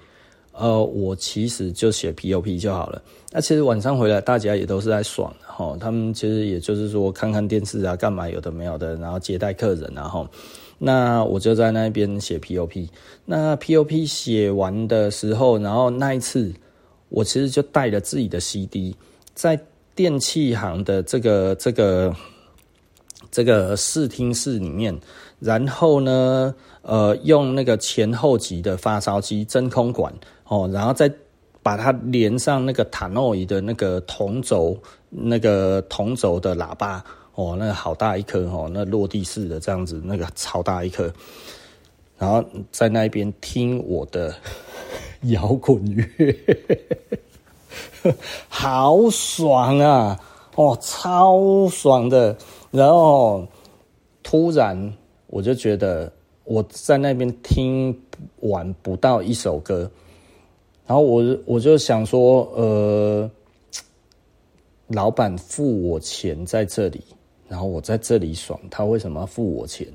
[0.53, 3.01] 呃，我其实就写 POP 就好了。
[3.29, 10.25] 那其实晚上回来大家也都是在爽吼，他们其实也就是说看看电视啊，干嘛有的没有的，然后接待客人，然后
[10.77, 12.87] 那我就在那边写 POP。
[13.25, 16.53] 那 POP 写完的时候，然后那一次
[17.09, 18.95] 我其实就带了自己的 CD
[19.33, 19.59] 在。
[19.97, 22.13] 电器行的这个这个
[23.31, 24.93] 这个视听室里面，
[25.39, 30.13] 然后呢，呃，用那个前后级的发烧机真空管
[30.49, 31.09] 哦，然后再
[31.63, 34.77] 把它连上那个塔诺伊的那个同轴
[35.09, 37.01] 那个同轴的喇叭
[37.35, 41.09] 哦，那个好大一颗哦，那落地式的这样子，那个超大一颗，
[42.17, 44.35] 然后在那边听我的
[45.23, 46.05] 摇滚乐。
[48.47, 50.19] 好爽啊！
[50.55, 52.37] 哦，超爽的。
[52.71, 53.45] 然后
[54.21, 54.93] 突然
[55.27, 56.11] 我就觉得，
[56.43, 57.97] 我在那边听
[58.41, 59.89] 完不到一首歌，
[60.85, 63.29] 然后我我就想说，呃，
[64.87, 67.03] 老板付我钱在这里，
[67.47, 69.87] 然后我在这里爽，他为什么要付我钱？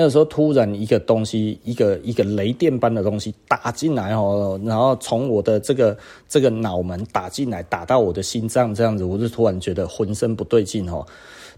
[0.00, 11.04] 那时候突然一个东西，一个一个雷电般的东西打进来哦，然后从我的这个这个脑门打进来，打到我的心脏这样子，我就突然觉得浑身不对劲哦，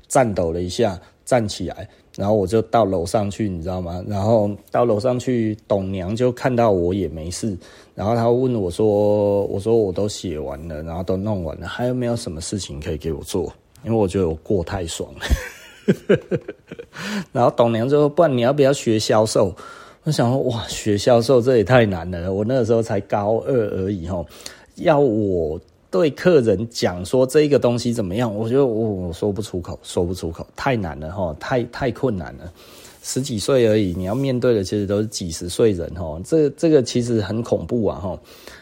[0.09, 4.03] 颤抖了一下，站起来，然后我就到楼上去，你知道吗？
[4.09, 7.55] 然后到楼上去，董娘就看到我也没事，
[7.94, 13.53] 然后她问我说：“我说我都写完了，然后都弄完了，还有没有什么事情可以给我做？
[13.85, 15.20] 因为我觉得我过太爽了。”
[17.33, 19.55] 然后董娘就说：“不然你要不要学销售？”
[20.05, 22.33] 我想说：“哇，学销售这也太难了。
[22.33, 24.26] 我那个时候才高二而已，吼，
[24.76, 28.35] 要我对客人讲说这个东西怎么样？
[28.35, 32.50] 我觉得我我说不出口，说不出口，太难了，吼，太太困难了。
[33.03, 38.18] 十几岁而已，你要面对的其实都是几十岁人，吼，这这个其实很恐怖啊，吼。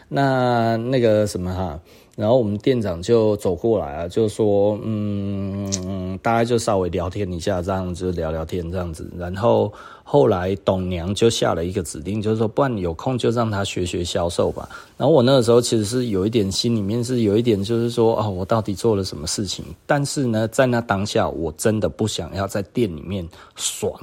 [0.07, 1.79] 那那个什么哈。”
[2.19, 9.71] 然后我们店长就走过来啊，就说：“嗯，大家就稍微聊天一下，这样子聊聊天这样子。”然后。
[10.11, 14.67] 后来董娘就下了一个指令，就是说，不然你有空就让他学学销售吧。
[14.97, 19.63] 然后我那个时候其实是有一点心里面是有一点，就是说啊，我到底做了什么事情？
[19.85, 23.23] 但是呢，在那当下，我真的不想要在店里面
[23.55, 23.93] 爽。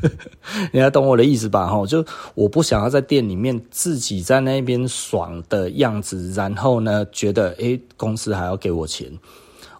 [0.72, 1.66] 你还懂我的意思吧？
[1.66, 2.02] 哈，就
[2.34, 9.12] 我不想要在店里面自己在那边爽的样子，然后呢，觉得诶，公司还要给我钱。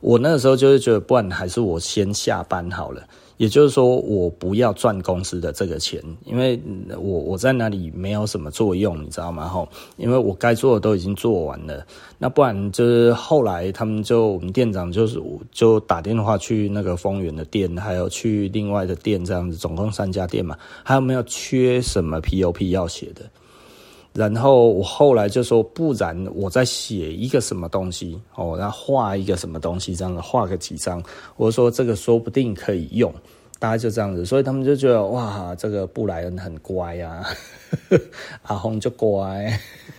[0.03, 3.03] 我那个时候就是觉得，不然还是我先下班好了。
[3.37, 9.49] 也就是说，我不要赚公司的这个钱，因为我我在那里没有什么作用，你知道吗？
[9.49, 11.85] 吼，因为我该做的都已经做完了。
[12.19, 15.21] 那不然就是后来他们就我们店长就是
[15.51, 23.23] 就打电话去那个丰源的店，还有去另外的店，这样子总共三家店嘛，还有没有缺什么 POP 要写的？
[24.15, 31.03] 然后我后来就说，不然我再写一个什么东西哦，然后画一个什么东西，这样子画个几张，
[31.37, 33.13] 我说这个说不定可以用，
[33.59, 37.25] 大家就这样子，所以他们就觉得哇，这个布莱恩很乖啊，
[38.47, 39.59] 阿红就乖，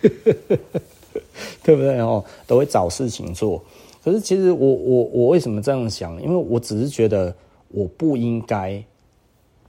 [1.62, 2.24] 对不对哦？
[2.46, 3.62] 都会找事情做。
[4.02, 6.18] 可是其实我我我为什么这样想？
[6.22, 7.34] 因为我只是觉得
[7.68, 8.82] 我不应该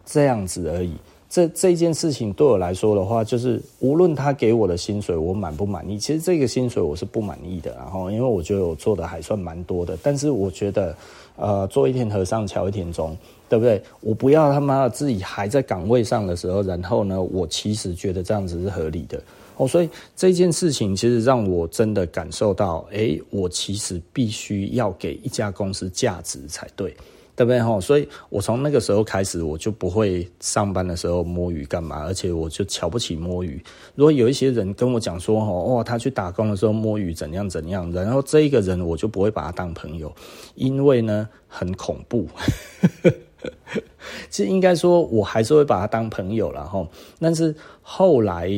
[0.05, 0.95] 这样子而已。
[1.29, 7.75] 这这件事情对我来说的话，就是无论他给我的薪水我满不满意，其实这个薪水我是不满意的。
[7.75, 10.95] 然后，因为我觉得我做的还算蛮多的，但是我觉得，
[11.35, 13.15] 呃，做一天和尚敲一天钟，
[13.49, 13.81] 对不对？
[13.99, 19.21] 我不要他妈的自己还在岗位上的时候，然后呢，我其实觉得这样子是合理的。
[19.57, 26.95] 哦，所以这件事情其实让我真的感受到，诶，我其实必须要给一家公司价值才对。
[27.37, 27.79] 对不对哈？
[27.79, 33.63] 所以我从那个时候开始，我就不会上班的时候摸鱼干嘛，而且我就瞧不起摸鱼。
[33.93, 40.11] 如果有一些人跟我讲说，哦，他去打工的时候摸鱼怎样怎样，然后这一个人我就不会把他当朋友，
[40.55, 42.27] 因为呢很恐怖。
[44.31, 46.83] 其实应该说，我还是会把他当朋友了哈。
[47.19, 48.49] 但是后来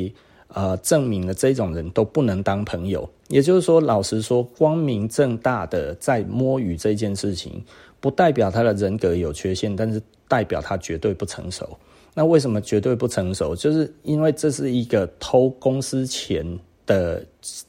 [0.54, 7.62] 呃证明了这种人都不能当朋友，也就是说，老实说，光明正大的在摸鱼这件事情。
[8.00, 11.78] 不代表他的人格有缺陷，但是代表他绝对不成熟。
[12.14, 13.56] 那为什么绝对不成熟？
[13.56, 16.46] 就是因为这是一个偷公司钱
[16.86, 17.24] 的，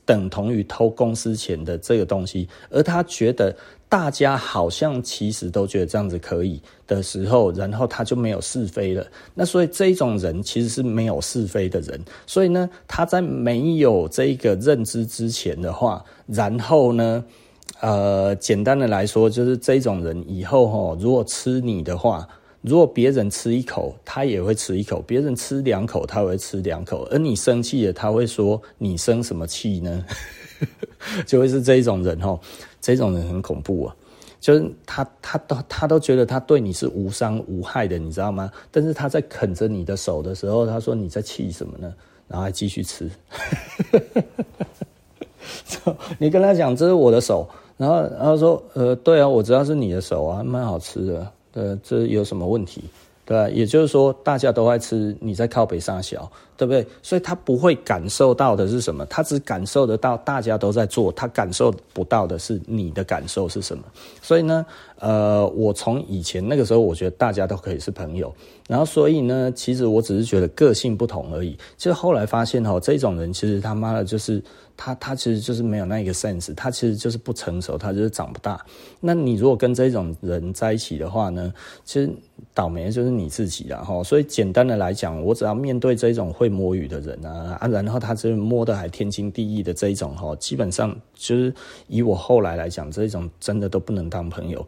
[0.04, 3.54] 等同于偷公司钱的这个东西，而他觉得
[3.88, 9.06] 大家好像其实都觉得这样子可以的时候，然后他就没有是非了。
[9.34, 12.00] 那所以这种人其实是没有是非的人。
[12.26, 17.22] 所以呢，他在没有这个认知之前的话，然后呢，
[17.80, 22.28] 呃，简单的来说，就是这种人以后齁，如果吃你的话，
[22.60, 27.08] 如果别人吃一口，他也会吃一口；别人吃两口，他会吃两口。
[27.10, 30.04] 而你生气了，他会说：“你生什么气呢？”
[31.26, 32.38] 就会是这种人齁，
[32.82, 33.96] 这种人很恐怖啊！
[34.40, 38.52] 就是他，他都他都觉得他对你是无伤无害的，你知道吗？
[38.70, 41.90] 但是他在啃着你的手的时候，他说：“你在气什么呢？”
[42.28, 43.10] 然后还继续吃。
[46.18, 47.48] 你跟他讲：“这是我的手。”
[47.80, 52.84] 然后，然后说，呃，对啊，我知道是你的手啊，蛮好吃的，呃，这有什么问题？
[53.24, 53.48] 对吧？
[53.48, 56.86] 也就是说，大家都爱吃，你在靠北上小，对不对？
[57.00, 59.06] 所以他不会感受到的是什么？
[59.06, 63.84] 他只感受得到大家都在做，他感受不到的是你的感受是什么？
[64.20, 64.66] 所以呢，
[65.00, 68.32] 呃，我从以前那个时候，我觉得大家都可以是朋友，
[68.68, 71.58] 然后所以呢，其实我只是觉得个性不同而已。
[71.76, 74.42] 就后来发现哦，这种人其实他妈的就是。
[74.82, 78.58] 他他其实就是没有那一个 sense，他其实就是不成熟，他就是长不大。
[78.98, 81.52] 那你如果跟这种人在一起的话呢，
[81.84, 82.10] 其实
[82.54, 84.02] 倒霉的就是你自己了哈。
[84.02, 91.52] 所以简单的来讲，我只要面对这种会摸鱼的人啊啊，然后他这摸得还天经地义的这一种哈，基本上就是
[91.88, 94.66] 以我后来来讲，这一种真的都不能当朋友。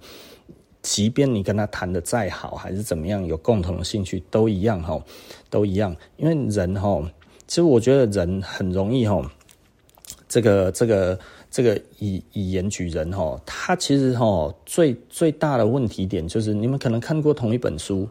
[0.83, 5.01] 即便你跟他谈得再好，还是怎么样，有共同的兴趣都一样哈，
[5.49, 5.95] 都一样。
[6.17, 7.01] 因为人哈，
[7.47, 9.23] 其实我觉得人很容易哈。
[10.29, 11.19] 这个这个
[11.51, 18.09] 这个以以言举人哈，他其实哈最最大的问题点就是你们可能看过同一本书，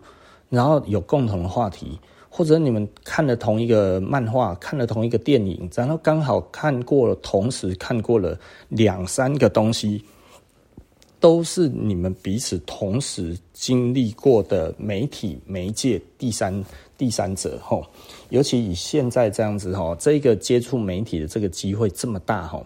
[0.47, 1.99] 然后有共同的话题，
[2.29, 8.39] 或者你们看了同一个漫画，看了同一个电影，然后刚好看过了，同时看过了
[8.69, 10.05] 两三个东西，
[11.21, 16.51] 都是你们彼此同时经历过的媒体媒介第三
[16.97, 17.79] 第三者哈。
[18.29, 22.61] 尤其以现在这样子哈，这个接触媒体的这个机会这么大哈，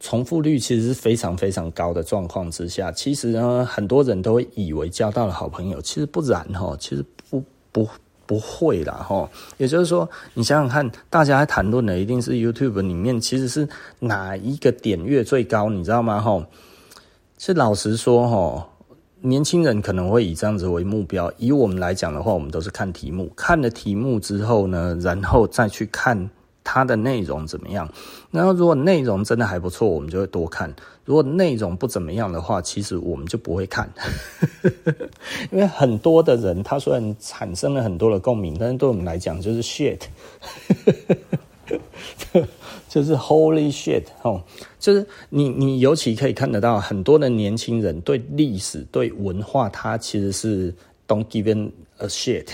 [0.00, 7.88] 重复率其实是非常非常高的状况之下，其实呢，很多人都会以为交到了好朋友，其实不然哈，其实不不
[8.26, 9.30] 不会啦哈。
[9.58, 13.68] 也就是说，你想想看，大家在谈论的一定是 YouTube 里面，其实是
[14.00, 16.20] 哪一个点阅最高，你知道吗？
[16.20, 16.46] 哈，
[17.38, 18.68] 是老实说哈。
[19.22, 26.30] 年轻人可能会以这样子为目标，以我们来讲的话，我们都是看题目，看了题目之后呢，然后再去看
[26.62, 27.90] 它的内容怎么样。
[28.30, 30.70] 然后如果内容真的还不错，我们就会多看；
[31.04, 33.90] 如果内容不怎么样的话，其实我们就不会看。
[35.50, 40.02] 因为很多的人，他虽然产生了很多的共鸣，但是对我们来讲就是 shit。
[42.88, 44.42] 就是 Holy shit 哦，
[44.78, 50.72] 就是你你尤其可以看得到很多的年轻人对历史对文化，他其实是
[51.06, 52.46] don't give a shit，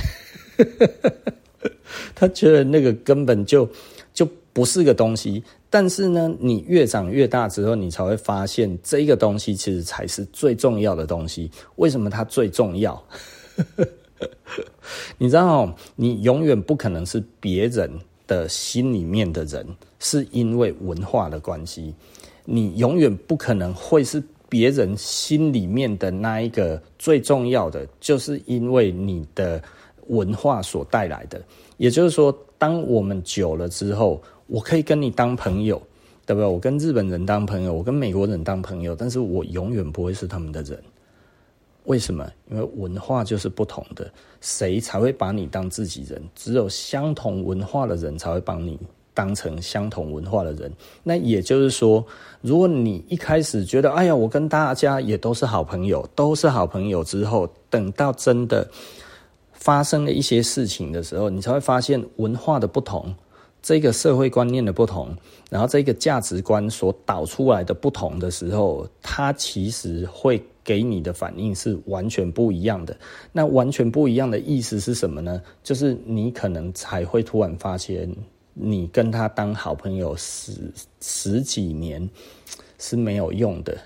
[2.14, 3.68] 他觉得那个根本就
[4.14, 5.42] 就不是个东西。
[5.68, 11.50] 但是呢，你越长越大之后，你才会发现这个东西其实才是最重要的东西。
[11.76, 13.02] 为什么它最重要？
[15.16, 17.90] 你知道哦，你永远不可能是别人
[18.26, 19.66] 的心里面的人，
[20.04, 21.94] 是因为文化的关系，
[22.44, 29.62] 你永远不可能会是别人心里面的那一个最重要的，就是因为你的
[30.08, 31.40] 文化所带来的。
[31.76, 35.80] 也就是说，当我们久了之后，我可以跟你当朋友，
[36.26, 36.46] 对不对？
[36.46, 40.76] 我跟日本人当朋友，我跟美国人当朋友，但是我永远不会是他们的人。
[41.84, 42.28] 为什么？
[42.50, 46.20] 因为文化就是不同的，谁才会把你当自己人？
[46.34, 48.76] 只有相同文化的人才会帮你
[49.14, 50.72] 当成相同文化的人。
[51.02, 52.04] 那也就是说，
[52.40, 58.68] 如果你一开始觉得，哎呀，我跟大家也都是好朋友，都是好朋友之后，等到真的
[59.52, 63.14] 发生了一些事情的时候，你才会发现文化的不同，
[63.62, 65.14] 这个社会观念的不同，
[65.50, 70.42] 然后这个价值观所导出来的不同的时候，它其实会。
[70.64, 72.96] 给你的反应是完全不一样的。
[73.32, 75.42] 那完全不一样的意思是什么呢？
[75.64, 78.08] 就是你可能才会突然发现，
[78.54, 82.08] 你跟他当好朋友十十几年
[82.78, 83.78] 是没有用的，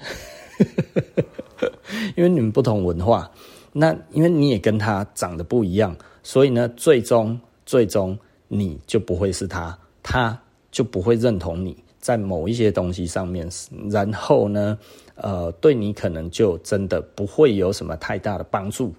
[2.17, 3.31] 因为你们不同文化。
[3.73, 10.41] 那因为你也跟他长得不一样，所以呢，最终最终你就不会是他，他
[10.71, 13.47] 就不会认同你在某一些东西上面。
[13.91, 14.79] 然后呢，
[15.17, 18.95] 呃，对你可能就真的不会有什么太大的帮助。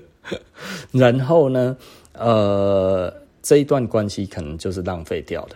[0.92, 1.74] 然后呢，
[2.12, 3.10] 呃，
[3.46, 5.54] 这一段关系可能就是浪费掉的。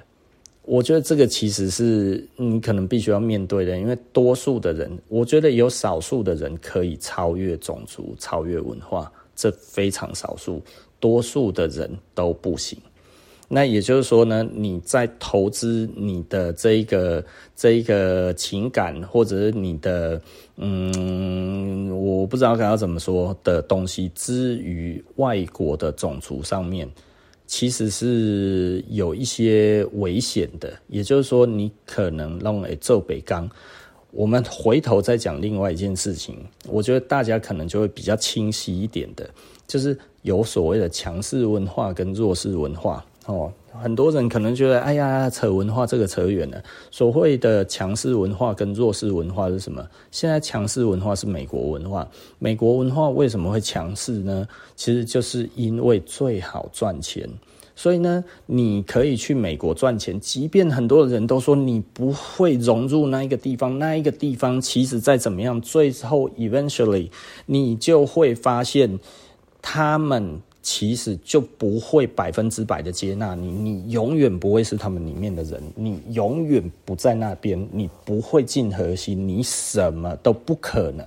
[0.63, 10.63] 我觉得这个其实是你可能必须要面对的，因为多数的人，我觉得有少数的人可以超越种族、超越文化，这非常少数，
[11.01, 12.79] 多数的人都不行。
[13.49, 17.25] 那也就是说呢，你在投资你的这一个
[17.57, 20.23] 这一个情感，或者是你的
[20.55, 26.89] 嗯，我不知道该要怎么说的东西，之于外国的种族上面，
[27.51, 30.73] 其实是有一些危险的。
[30.87, 33.51] 也就是说，你可能弄来做北港。
[34.13, 36.37] 我们回头再讲另外一件事情，
[36.69, 39.29] 我觉得大家可能就会比较清晰一点的，
[39.67, 43.05] 就是有所谓的强势文化跟弱势文化。
[43.27, 46.63] 哦，很多人可能觉得，哎呀，扯文化这个扯远了。
[46.91, 49.87] 所谓的强势文化跟弱势文化是什么？
[50.11, 52.07] 现在强势文化是美国文化，
[52.39, 54.47] 美国文化为什么会强势呢？
[54.75, 57.29] 其实就是因为最好赚钱，
[57.77, 67.09] 所以呢，你可以去美国赚钱，即便很多人都说你不会融入那一个地方，那一个地方其实再怎么样，最后 eventually
[67.47, 68.99] 你就会发现，
[69.63, 70.41] 他们
[70.73, 81.05] 其实就不会百分之百的接纳你，你永远不会是他们里面的人，你永远不在那边，你不会进核心，你什么都不可能，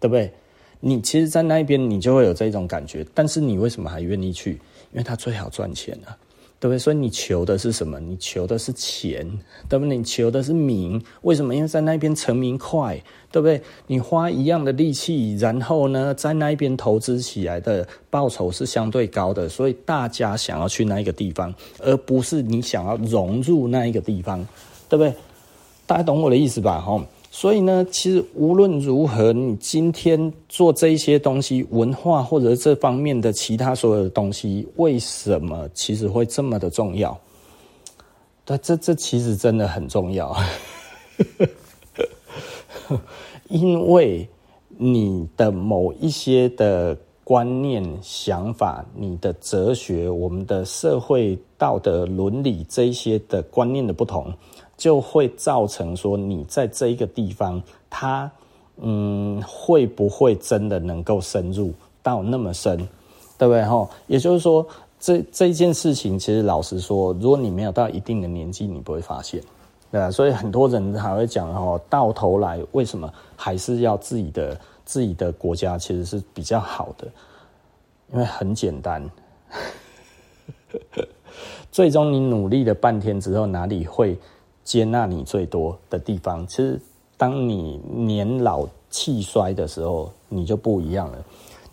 [0.00, 0.32] 对不对？
[0.80, 4.52] 你其实，在那边你就会有这种感觉，但是你为什么还愿意去？
[4.92, 6.16] 因为他最好赚钱啊，
[6.58, 6.78] 对不对？
[6.78, 8.00] 所以你求的是什么？
[8.00, 9.26] 你求的是钱，
[9.68, 9.96] 对不对？
[9.96, 11.54] 你求的是名，为什么？
[11.54, 13.00] 因为在那边成名快，
[13.30, 13.60] 对不对？
[13.86, 24.38] 你花一样的力气，然后呢，在那边投资起来的报酬是相对高的，所以大家想要去那一个地方，而不是你想要融入那一个地方，
[24.88, 25.12] 对不对？
[25.86, 26.80] 大家懂我的意思吧？
[26.80, 27.00] 哈。
[27.38, 37.14] 所以呢，其实无论如何，你今天做这一些东西，文化或者这方面的其他所有的东西，为什么其实会这么的重要？
[38.46, 40.34] 对，这这其实真的很重要，
[43.50, 44.26] 因为
[44.78, 54.32] 你的某一些的观念、想法、你的哲学、我们的社会道德、伦理这一些的观念的不同。
[54.76, 58.30] 就会造成说，你在这一个地方，他
[58.78, 61.72] 嗯，会不会真的能够深入
[62.02, 62.76] 到那么深，
[63.38, 63.64] 对不对？
[63.64, 64.66] 哈，也就是说，
[65.00, 69.40] 这这件事情，其实老实说，如果你没有到一定的年纪，你不会发现，
[69.90, 70.10] 对吧？
[70.10, 77.08] 所以很多人还会讲，哦，到头来为什么还是要自己的自己的国家其实是比较好的，
[78.12, 79.02] 因为很简单，
[81.72, 84.18] 最终你努力了半天之后，哪里会？
[84.66, 86.78] 接纳你最多的地方，其实
[87.16, 91.24] 当你年老气衰的时候，你就不一样了。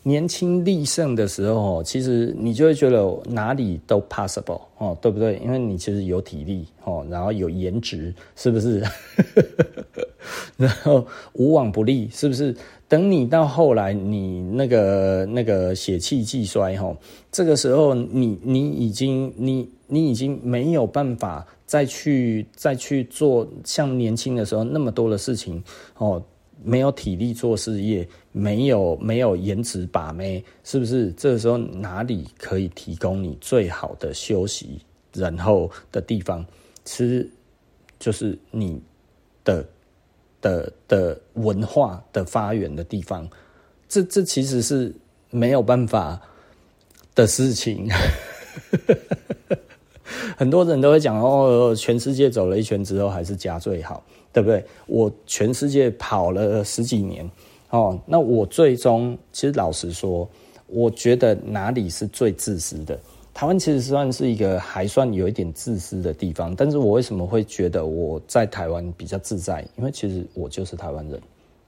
[0.05, 5.37] 年轻力盛的时候，其实你就会觉得哪里都 possible 哦，对不对？
[5.43, 8.83] 因为你其实有体力哦，然后有颜值，是不是？
[10.55, 12.55] 然后无往不利，是不是？
[12.87, 16.95] 等你到后来，你那个那个血气既衰哈，
[17.31, 25.63] 这个时候你你已经你你已经没有办法再去再去做像年轻的时候那么多的事情
[25.97, 26.23] 哦。
[26.65, 31.11] 没有体力做事业，没有没有颜值把妹，是不是？
[31.13, 34.79] 这个时候哪里可以提供你最好的休息，
[35.11, 36.45] 然后的地方，
[36.85, 37.29] 其实
[37.99, 38.81] 就是你
[39.43, 39.65] 的
[40.39, 43.27] 的的文化的发源的地方。
[43.89, 44.95] 这这其实是
[45.31, 46.21] 没有办法
[47.13, 47.89] 的事情。
[50.37, 54.03] 很多人都会讲哦，全世界走了一圈之后，还是家最好。
[54.33, 54.65] 对不对？
[54.87, 57.29] 我全世界跑了十几年，
[57.69, 60.27] 哦，那我最终其实老实说，
[60.65, 62.99] 我觉得哪里是最自私的？
[63.31, 69.63] 台湾其实算是一个还算有一点自私的地方，但是我为什么会觉得我在台湾比较自在？
[69.77, 71.21] 因为其实我就是台湾人，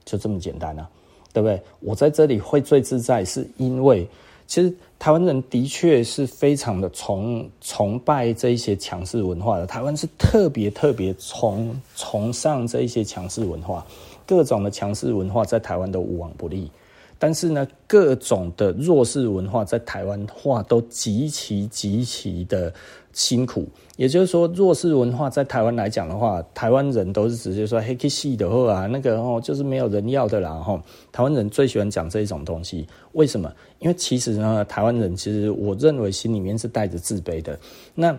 [0.04, 0.90] 就这么简单啊，
[1.32, 1.62] 对不对？
[1.82, 4.08] 我在这里会最自在，是因为。
[4.48, 13.86] 其实台湾人的确是非常的崇崇拜这一些强势文化的，台湾是特别特别崇崇尚这一些强势文化，
[14.26, 16.72] 各种的强势文化在台湾都无往不利。
[17.18, 22.74] 但是呢，各种的弱势文化在台湾话都极其极其的
[23.16, 23.66] 辛苦。
[23.98, 30.80] 也就是说，弱势文化在台湾来讲的话，台湾人都是直接说黑气系的或啊，那个哦，就是没有人要的啦哈。
[31.14, 33.50] 台湾人最喜欢讲这一种东西，为什么？
[33.80, 37.58] 因为其实呢，台湾人其实我认为心里面是带着自卑的。
[37.94, 38.16] 那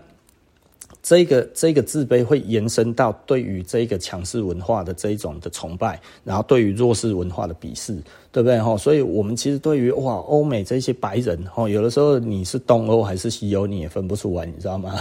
[1.07, 7.95] 这个这个自卑会延伸到对于这个强势文化的这一种的崇拜，然后对于弱势文化的鄙视，
[8.33, 8.77] 对不对哈？
[8.77, 15.01] 所以我们其实对于哇欧美这些白人哈，有的时候你是东欧还是西欧，你也分不出来，你知道吗？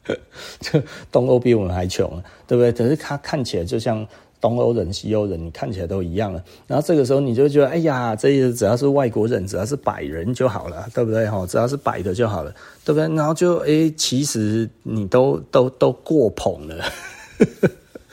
[0.60, 2.08] 就东欧比我们还穷，
[2.46, 2.72] 对不对？
[2.72, 4.08] 可是他看起来就像。
[4.42, 6.42] 东欧人、西欧人，你看起来都一样了。
[6.66, 11.26] 然后这个时候你就觉得，哎呀，这些只要是外国人，只要是白人就好了，对不对？
[11.26, 12.52] 哈，只要是白的就好了，
[12.84, 13.08] 对不对？
[13.16, 16.84] 然后就，哎，其实你都都都过捧了。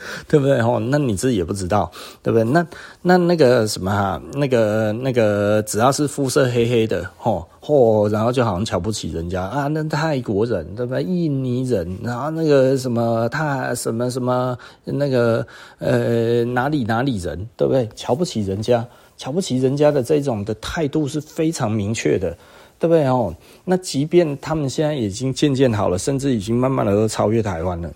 [0.28, 0.60] 对不对？
[0.62, 1.90] 吼，那你自己也不知道，
[2.22, 2.44] 对不对？
[2.44, 2.66] 那
[3.02, 9.66] 那那个什么哈，那个那个，只要是肤色黑黑的，吼吼，然后就好像瞧不起人家啊。
[9.68, 11.02] 那泰国人，对不对？
[11.02, 15.46] 印尼人，然后那个什么泰什么什么那个
[15.78, 17.88] 呃哪里哪里人，对不对？
[17.94, 18.86] 瞧不起人家，
[19.16, 22.36] 瞧不起人家的这种的态度是非常明确的，
[22.78, 23.06] 对不对？
[23.06, 23.34] 哦，
[23.64, 27.90] 那即便他们现在已经渐渐好了，甚至已经慢慢的都超越台湾了。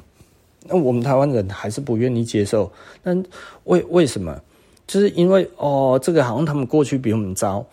[0.64, 2.70] 那我们台湾人还是不愿意接受，
[3.02, 3.14] 那
[3.64, 4.38] 为为什么？
[4.86, 7.64] 就是因为哦，这个好像他们过去比我们糟，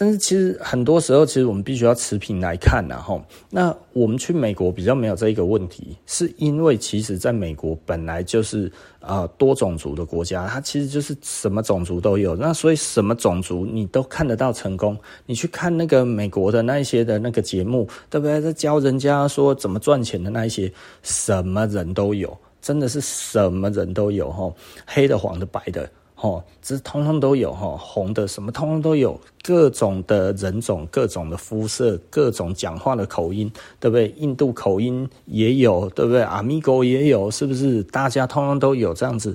[0.00, 3.22] 但是其实很多时候，其实我们必须要持平来看呐，吼。
[3.50, 12.34] 那我们去美国比较没有这一个问题，是因为其实在美国本来就是啊多种族的国家，它其实就是什么种族都有。
[12.34, 14.96] 那所以什么种族你都看得到成功。
[15.26, 18.40] 你去看那个美国的那一些的那个节目，对不对？
[18.40, 20.72] 在教人家说怎么赚钱的那一些，
[21.02, 25.86] 什么人都有，真的是什么人都有，吼，黑的、黄的、白的。
[26.22, 34.12] 哦，这通通都有哈，红的什么通通都有，各种的人种，各种的肤色，各种讲话的口音，对不对？
[34.18, 36.20] 印度口音也有，对不对？
[36.20, 37.82] 阿米狗也有，是不是？
[37.84, 39.34] 大家通通都有这样子，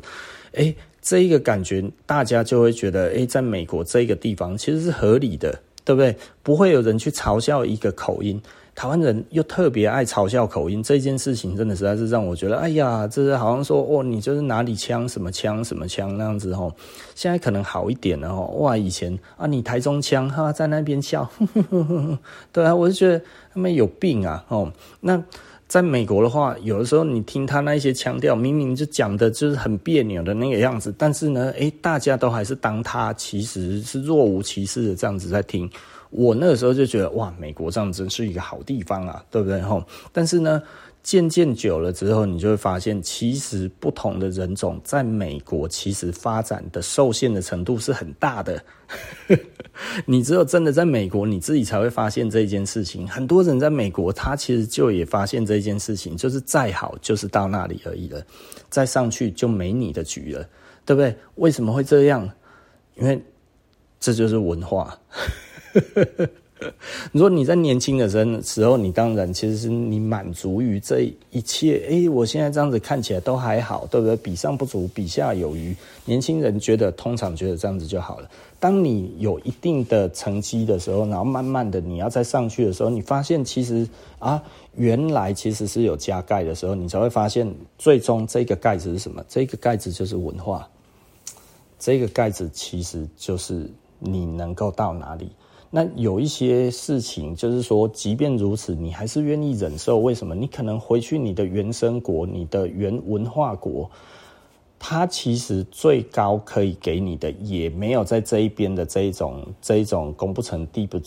[0.54, 6.16] 哎，这一个感觉，大家就会觉得，哎，在美国这个地方其实是合理的，对不对？
[6.44, 8.40] 不会有人去嘲笑一个口音。
[8.76, 16.70] 台湾人又特别爱嘲笑口音，这件事情真的实在是让我觉得，哎呀，这是好像说，哦，你就是哪里腔什么腔什么腔那样子吼。
[17.16, 21.24] 现在可能好一点了吼，哇，以前啊，你台中腔哈，在那边笑
[21.56, 22.20] 呵呵呵，
[22.52, 23.22] 对啊，我就觉得
[23.54, 24.70] 他们有病啊哦。
[25.00, 25.24] 那
[25.70, 35.70] 在美国的话，有的时候你听他那些腔调，明明就讲的就是很别扭的那个样子，但是呢，诶，大家都还是当他其实是若无其事的这样子在听。
[36.18, 39.60] 我那个时候就觉得哇，美国这样真是一个好地方啊，对不对？
[39.62, 40.64] 吼，但是呢，
[41.04, 48.64] 渐渐久了之后，你就会发现，其实不同的人种在美国其实发展的受限的程度是很大的。
[50.06, 53.06] 你只有真的在美国，你自己才会发现这一件事情。
[53.06, 58.26] 很多人在美国，他其实就也发现这一件事情，就是再好就是到那里而已了，
[58.70, 60.48] 再上去就没你的局了，
[60.86, 61.14] 对不对？
[61.36, 62.30] 为什么会这样？
[62.96, 63.22] 因为
[64.00, 64.98] 这就是文化。
[67.12, 71.86] 如果你在年轻的时候，你当然其实是你满足于这一切。
[71.90, 74.16] 哎、欸，我现在这样子看起来都还好，对不对？
[74.16, 75.76] 比上不足，比下有余。
[76.06, 78.30] 年轻人觉得，通常觉得这样子就好了。
[78.58, 84.42] 当你有一定的成绩的时候，然后慢慢的你要再上去的时候，你发现其实啊，
[84.76, 89.24] 原来其实是有加盖的时候，你才会发现，最终这个盖子是什么？
[89.28, 90.68] 这个盖子就是文化。
[91.78, 93.70] 这个盖子其实就是
[94.00, 95.30] 你能够到哪里。
[95.76, 100.00] 那有一些事情，就是说，即便如此，你还是愿意忍受。
[100.00, 100.34] 为什么？
[100.34, 103.92] 你可能回去你的原生国，你的原文化国，
[104.80, 110.98] 它其实最高可以给你的，也没有在这一边的这一种这一种攻不成地不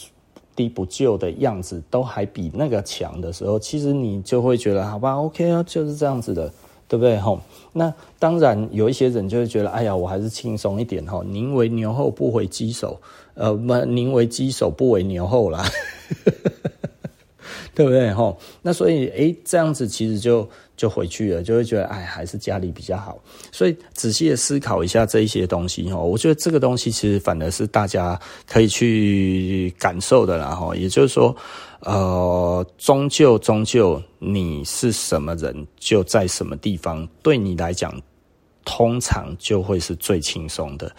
[0.55, 6.53] 地不就的样子，都还比那个强的时候，其实你就会觉得，好吧，OK 啊，就是这样子的。
[6.91, 7.19] 对不对？
[7.19, 7.39] 吼，
[7.75, 11.23] 那当然有一些人就会觉得，哎呀，我还是轻松一点哈。
[11.23, 12.99] 宁为牛后不为鸡首，
[13.39, 15.65] 呃，不，宁为鸡首不为牛后啦，
[17.75, 18.13] 对不对？
[18.13, 23.19] 吼，那所以，哎，这样子其实就就回去了，就会觉得，哎，还是家里比较好。
[23.53, 30.75] 所以仔细的思考一下这一些东西哈，我觉得这个东西其实反而是大家可以去感受的啦哈。
[30.75, 31.35] 也就是说。
[31.83, 37.95] 呃，终究终究，你是什么人，就在什么地方，对你来讲，
[38.65, 40.91] 通常就会是最轻松的。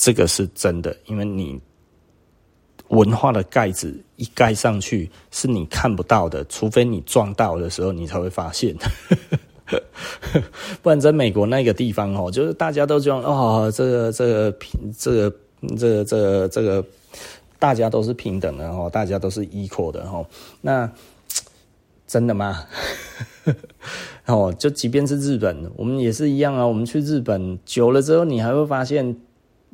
[0.00, 1.60] 这个是真的，因为你
[2.88, 8.74] 文化的盖子一盖上去，是你看不到的，除非你撞到的时候，你才会发现。
[10.80, 14.56] 不然在美国那个地方哦，就是大家都这样哦，这个这个
[14.98, 15.36] 这个
[15.76, 16.84] 这个这个这个。
[17.60, 20.24] 大家都是平等的哦，大家都是 equal 的哦。
[20.62, 20.90] 那
[22.06, 22.64] 真的吗？
[24.24, 26.66] 哦，就即便是日本，我们也是一样啊。
[26.66, 29.14] 我们去日本久了之后，你还会发现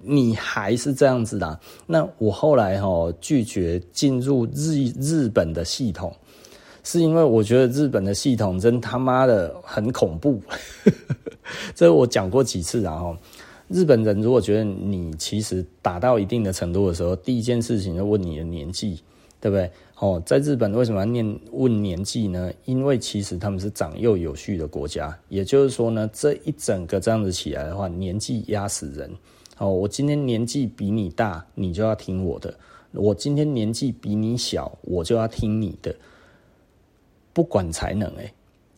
[0.02, 1.58] 你还是这样子的。
[1.86, 6.14] 那我后来哈拒绝进入日日本的系统，
[6.84, 10.40] 是因为我觉得日本的系统真他妈的很恐怖。
[11.74, 13.18] 这我讲过几次啊哈。
[13.68, 19.02] 日本人如果觉得你其实达到一定的程度的时候，第一件事情就问你的年纪，
[19.40, 19.68] 对不对？
[19.98, 22.52] 哦，在日本为什么要念问年纪呢？
[22.64, 29.10] 因为其实他们是长幼有序的国家，也就是说呢，这一整个这样子起来的话，年纪压死人。
[29.58, 32.50] 哦，我今天年纪比你大，你就要听我的；
[32.92, 35.94] 我今天年纪比你小，我就要听你的。
[37.32, 38.32] 不管才能诶。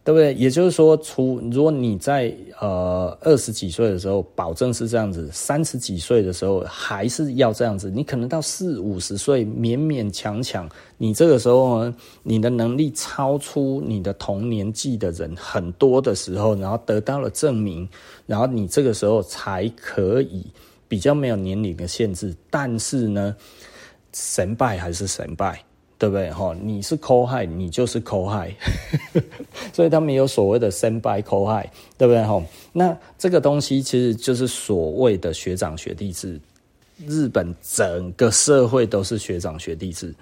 [0.04, 0.32] 对不对？
[0.32, 7.90] 也就是说，除如果你在呃二十几岁的时候，保证是这样子；三十几岁的时候还是要这样子。
[7.90, 10.66] 你可能到四五十岁，勉勉强强，
[10.96, 17.86] 你这个时候呢，你的能力超出你的同年纪的人很多的时候，然后得到了证明，
[18.24, 20.46] 然后你这个时候才可以
[20.88, 22.34] 比较没有年龄的限制。
[22.50, 23.36] 但是呢，
[24.12, 25.62] 神拜还是神拜。
[26.00, 26.30] 对不对？
[26.30, 28.54] 哈，你是抠害，你就是抠害，
[29.74, 32.22] 所以他们有所谓的神拜抠害，对不对？
[32.22, 32.40] 哈，
[32.72, 36.40] 那这个东西其实就是所谓的学长学弟制，
[37.04, 40.14] 日本整个社会都是学长学弟制。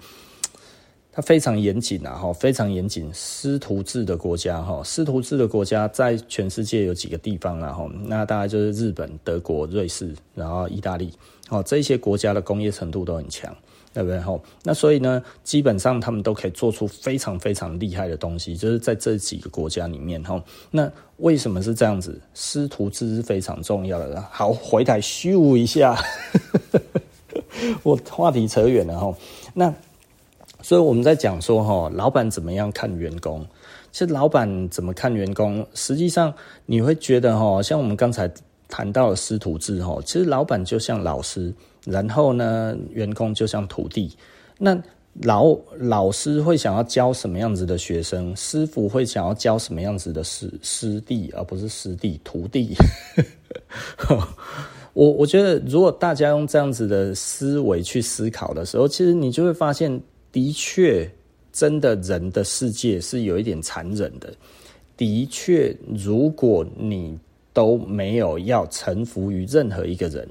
[1.17, 3.11] 它非常严谨啊，哈，非常严谨。
[3.11, 11.11] 师徒制的国家，哈，师徒制的国家在全世界有几个地方啊，哈，那大概就是日本、德国、瑞士，然后意大利，
[11.49, 13.51] 哦，这些国家的工业程度都很强，
[13.95, 14.19] 对不对？
[14.19, 20.39] 哈，那所以呢，基本上他们都可以做出非常非常厉害的东西，就是在这几个国家里面，哈。
[20.69, 20.87] 那
[21.17, 22.21] 为什么是这样子？
[22.35, 24.23] 师徒制是非常重要的。
[24.29, 25.99] 好，回台咻一下，
[27.81, 29.17] 我话题扯远了，哈，
[29.55, 29.73] 那。
[30.67, 33.47] 所以我们在讲说，哈，老板怎么样看员工？
[33.93, 36.33] 其实老板怎么看员工，实际上
[36.65, 38.29] 你会觉得，哈，像我们刚才
[38.67, 41.53] 谈到的师徒制，哈，其实老板就像老师，
[41.85, 44.13] 然后呢，员工就像徒弟。
[44.57, 44.77] 那
[45.21, 48.35] 老老师会想要教什么样子的学生？
[48.35, 52.75] 师傅会想要教什么样子的师师弟，而不是师弟徒弟。
[54.91, 59.97] 我我觉得，如果大家用这样子的思维去思考的时候，其实你就会发现。
[60.37, 61.09] 的确，
[61.51, 64.31] 真的人的世界是有一点残忍的。
[64.95, 67.17] 的确，如果你
[67.53, 70.29] 都没有要臣服于任何一个人，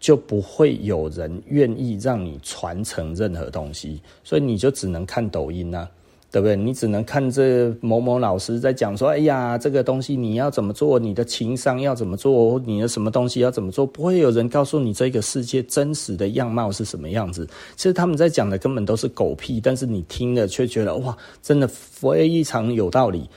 [0.00, 5.88] 就不会有人愿意让你传承任何东西，所以你就只能看抖音啊。
[6.34, 6.56] 对不对？
[6.56, 10.98] 你只能看这某某老师在讲说，哎呀，这个东西你要怎么做？
[10.98, 12.60] 你的情商要怎么做？
[12.66, 13.86] 你的什么东西要怎么做？
[13.86, 17.46] 不会有人告诉你这个世界真实的样貌是什么样子。
[17.76, 23.30] 其实他们在讲的根本都是狗屁，但是你听了却觉得哇，真的非常有道理。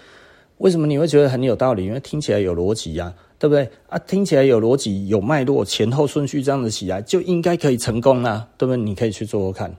[0.58, 1.86] 为什么你会觉得很有道理？
[1.86, 3.70] 因为听起来有逻辑呀，对不对？
[3.90, 8.82] 啊，听起来有逻辑、有脉络、前后顺序这样子起来，就应该可以成功啊，对不对？
[8.82, 9.72] 你可以去做做看。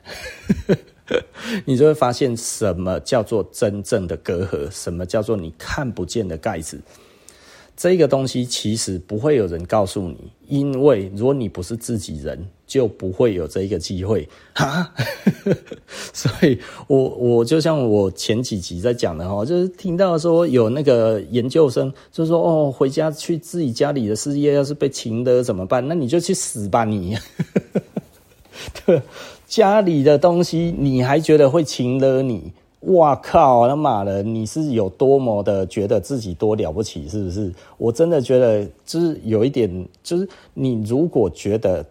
[1.65, 6.81] 你就会发现什么叫做真正的隔阂，什么叫做你看不见的盖子。
[7.77, 10.17] 这个东西其实不会有人告诉你，
[10.49, 14.93] 因为如果你不是自己人，就不会有这个机会哈。
[16.13, 25.87] 所以我我就像我前几集在讲的哈，就是听到说有那个研究生就说哦，回家去自己家里的事业要是被擒得怎么办？
[25.87, 27.17] 那你就去死吧你。
[28.85, 29.01] 对。
[29.49, 32.53] 家里的东西你还觉得会情勒你？
[32.83, 33.67] 哇靠！
[33.67, 37.09] 他妈的，你是有多么的觉得自己多了不起？
[37.09, 37.53] 是不是？
[37.77, 41.85] 我真的觉得就是有一点，就是你如果觉得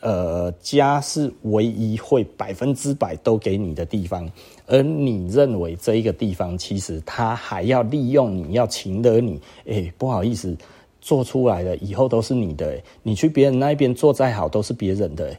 [0.00, 4.30] 呃家是唯一会百分之百都给你的地方，
[4.66, 10.56] 而你认为这一个地方其实他还要利用你要情勒你，哎，不好意思，
[11.00, 15.36] 做出来的以后都是你的，你去别人那边做再好都是别人的，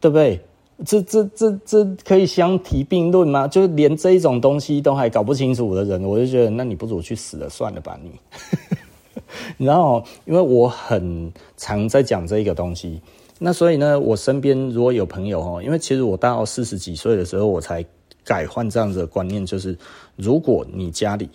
[0.00, 0.40] 对不对？
[0.84, 3.48] 这这这这可以相提并论吗？
[3.48, 8.10] 就是连这一种东西都还搞不清楚的人，我就觉得，那你不如去死了算了吧，你。
[9.58, 13.00] 你知道，因为我很常在讲这一个东西，
[13.38, 17.84] 那所以呢，我身边如果有朋友哦，因为其实我到四十几岁的时候，我才
[18.24, 19.76] 改换这样子的观念，就是
[20.16, 21.28] 如果你家里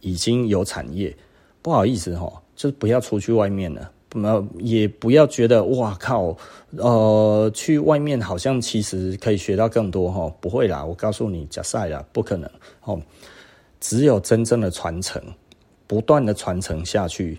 [0.00, 1.14] 已经有产业，
[1.60, 3.90] 不好意思哈，就是不要出去外面了。
[4.14, 6.36] 那也不要觉得哇靠，
[6.76, 12.48] 呃，去外面好像其实可以学到更多哈，不会啦，我告诉你，假赛啦，不可能
[12.84, 13.00] 哦。
[13.80, 15.22] 只有真正的传承，
[15.86, 17.38] 不断的传承下去，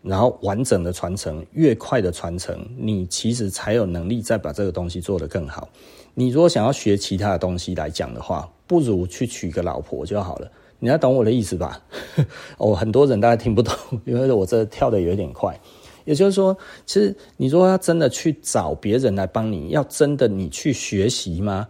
[0.00, 5.68] 然后完整的传承，越快的传承，你其实才有能力再把这个东西做得更好。
[6.14, 10.50] 你如果想要学其他的东西来讲的话，不如去娶个老婆就好了。
[10.78, 11.80] 你要懂我的意思吧？
[12.56, 13.74] 哦，很多人大家听不懂，
[14.06, 15.58] 因为我这跳得有点快。
[16.04, 21.66] 也就是说，其实你说要真的去找别人来帮你，要真的你去学习吗？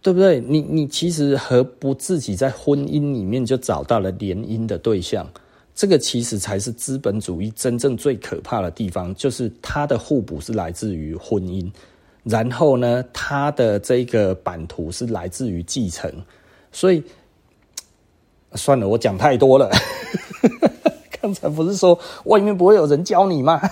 [0.00, 0.40] 对不对？
[0.40, 5.28] 你你其实何不自己在婚姻里面就找到了联姻的对象？
[5.74, 11.70] 这个其实才是资本主义真正最可怕的地方，就是它的互补是来自于婚姻，
[12.24, 16.12] 然后呢，它的这个版图是来自于继承。
[16.72, 17.02] 所以
[18.54, 19.70] 算了，我讲太多了。
[21.20, 23.60] 刚才不是说外面不会有人教你吗？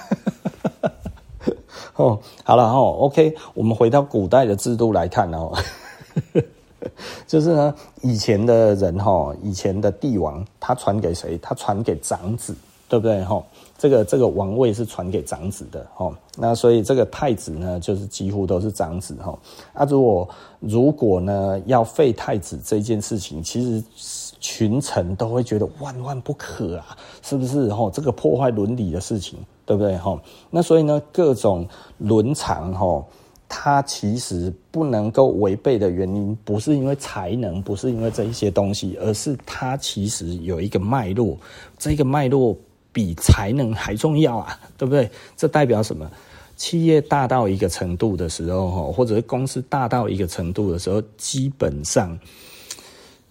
[1.96, 5.50] 哦，好了哦，OK，我们回到古代的制度来看哦，
[7.26, 11.38] 就是呢，以前的人哈，以前的帝王他传给谁？
[11.38, 12.54] 他传给长子，
[12.86, 13.24] 对不对？
[13.24, 13.42] 哈，
[13.78, 16.12] 这个这个王位是传给长子的哈。
[16.36, 19.38] 那所以这个太子呢，就是几乎都是长子哈。
[19.72, 20.28] 啊，如果
[20.60, 23.82] 如果呢要废太子这件事情，其实。
[24.48, 27.68] 群臣都会觉得万万不可啊，是不是？
[27.72, 29.98] 吼，这个破坏伦理的事情，对不对？
[30.50, 31.66] 那所以呢，各种
[31.98, 33.04] 伦常，吼，
[33.48, 41.36] 它其实不能够违背的原因，不是因为才能，不是因为这一些东西，而是它其实有一个脉络，
[41.76, 42.56] 这个脉络
[42.92, 45.10] 比才能还重要啊，对不对？
[45.36, 46.08] 这代表什么？
[46.54, 52.16] 企业大到一个程度的时候，哈，或者是公司大到一个程度的时候，基本上，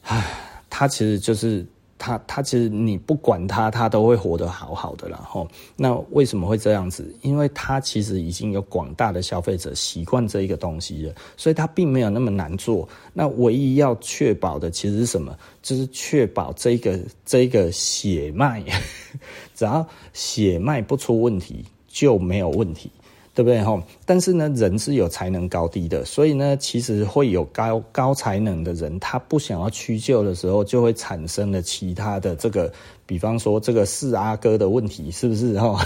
[0.04, 1.66] 唉，它其实就是。
[1.98, 5.48] 他他其实你不管他，他都会活得好好的啦吼。
[5.78, 7.10] 那为什么会这样子？
[7.22, 12.88] 因为他其实已经有广大的消费者习惯这一个东西了，所以他并没有那么难做。
[13.14, 15.36] 那唯一要确保的其实是什么？
[15.62, 18.62] 就是确保这个这个血脉，
[19.56, 22.92] 只要血脉不出问题，就没有问题。
[23.36, 23.84] 对不对哈？
[24.06, 32.72] 但是呢，人是有才能高低的，所以呢，其实会有高高才能的人，他不想要屈就的时候，就会产生了其他的这个，
[33.06, 35.86] 比方说这个四阿哥的问题，是不是哈？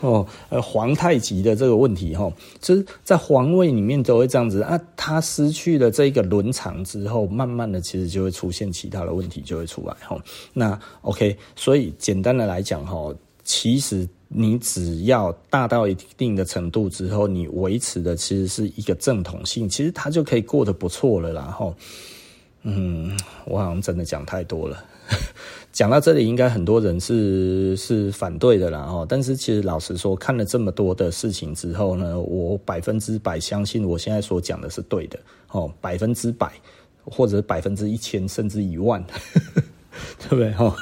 [0.00, 2.28] 哦，呃，皇太极的这个问题哈，
[2.60, 4.76] 就是在皇位里面都会这样子啊。
[4.96, 10.20] 他失去了这个伦常之后，慢慢的其实就会出现其他的问题就会出来哈。
[10.52, 14.08] 那 OK，所以简单的来讲哈，其实。
[14.28, 21.32] 你只要大到一定的程度之后，你维持的其实是一个正统性，其实他就可以过得不错了。
[21.32, 21.74] 然后，
[22.62, 24.84] 嗯，我好像真的讲太多了。
[25.72, 28.82] 讲到这里，应该很多人是是反对的啦。
[28.82, 35.18] 哈，但是其实老实说，看了这么多的事情之后呢，我百分之百相信我现在所讲的是对的。
[35.52, 36.52] 哦，百分之百，
[37.04, 39.04] 或者百分之一千，甚至一万。
[40.20, 40.50] 对不对？
[40.52, 40.74] 哈，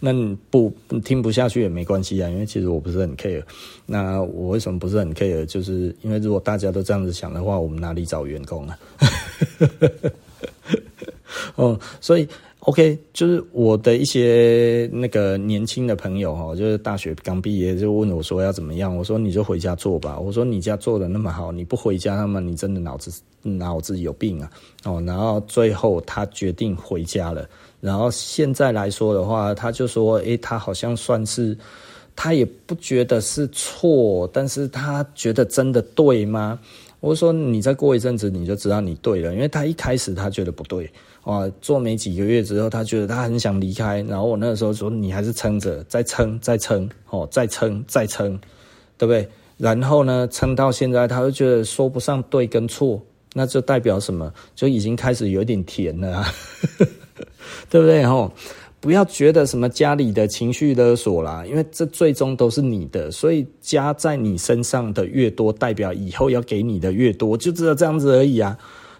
[0.00, 0.72] 那你不
[1.04, 3.42] 听不下去也没关系啊，因为其实我不是很 care。
[3.86, 5.44] 那我为什么不是很 care？
[5.46, 8.78] 就是因为如果大家都这样子想的话，我们哪里找员工啊？
[11.56, 12.26] 哦，所以
[12.60, 20.18] OK，就是我的一些那个年轻的朋友哈，就是大学刚毕业就问我说要怎么样，我说你就回家做吧。
[20.18, 23.12] 我说你家做的那么好，你不回家，那么你真的脑子
[23.42, 24.50] 脑子有病啊？
[24.84, 27.48] 哦，然后最后他决定回家了。
[27.80, 31.56] 然后现在来说的话，他就说：“诶，他好像算是，
[32.14, 36.58] 他也不觉得是错，但是他觉得真的对吗？”
[37.00, 40.90] 我说：“你再过一阵子，你就知道你对了。”因为他一开始他觉得不对，
[41.22, 44.00] 啊，做没几个月之后，他觉得他很想离开。
[44.08, 48.36] 然后我那个时候说：“你还是撑着，再撑，再撑，哦，再撑，再撑，
[48.96, 53.00] 对不对？”然后呢，撑到现在，他就觉得说不上对跟错，
[53.34, 54.32] 那就代表什么？
[54.56, 56.34] 就已经开始有点甜了啊。
[57.70, 58.04] 对不对？
[58.04, 58.30] 吼，
[58.80, 68.56] 不要觉得什么家里的情绪勒索啦，因为这最终都是你的，所以加在你身上的越多，代表以后要给你的越多，就只有这样子而已啊，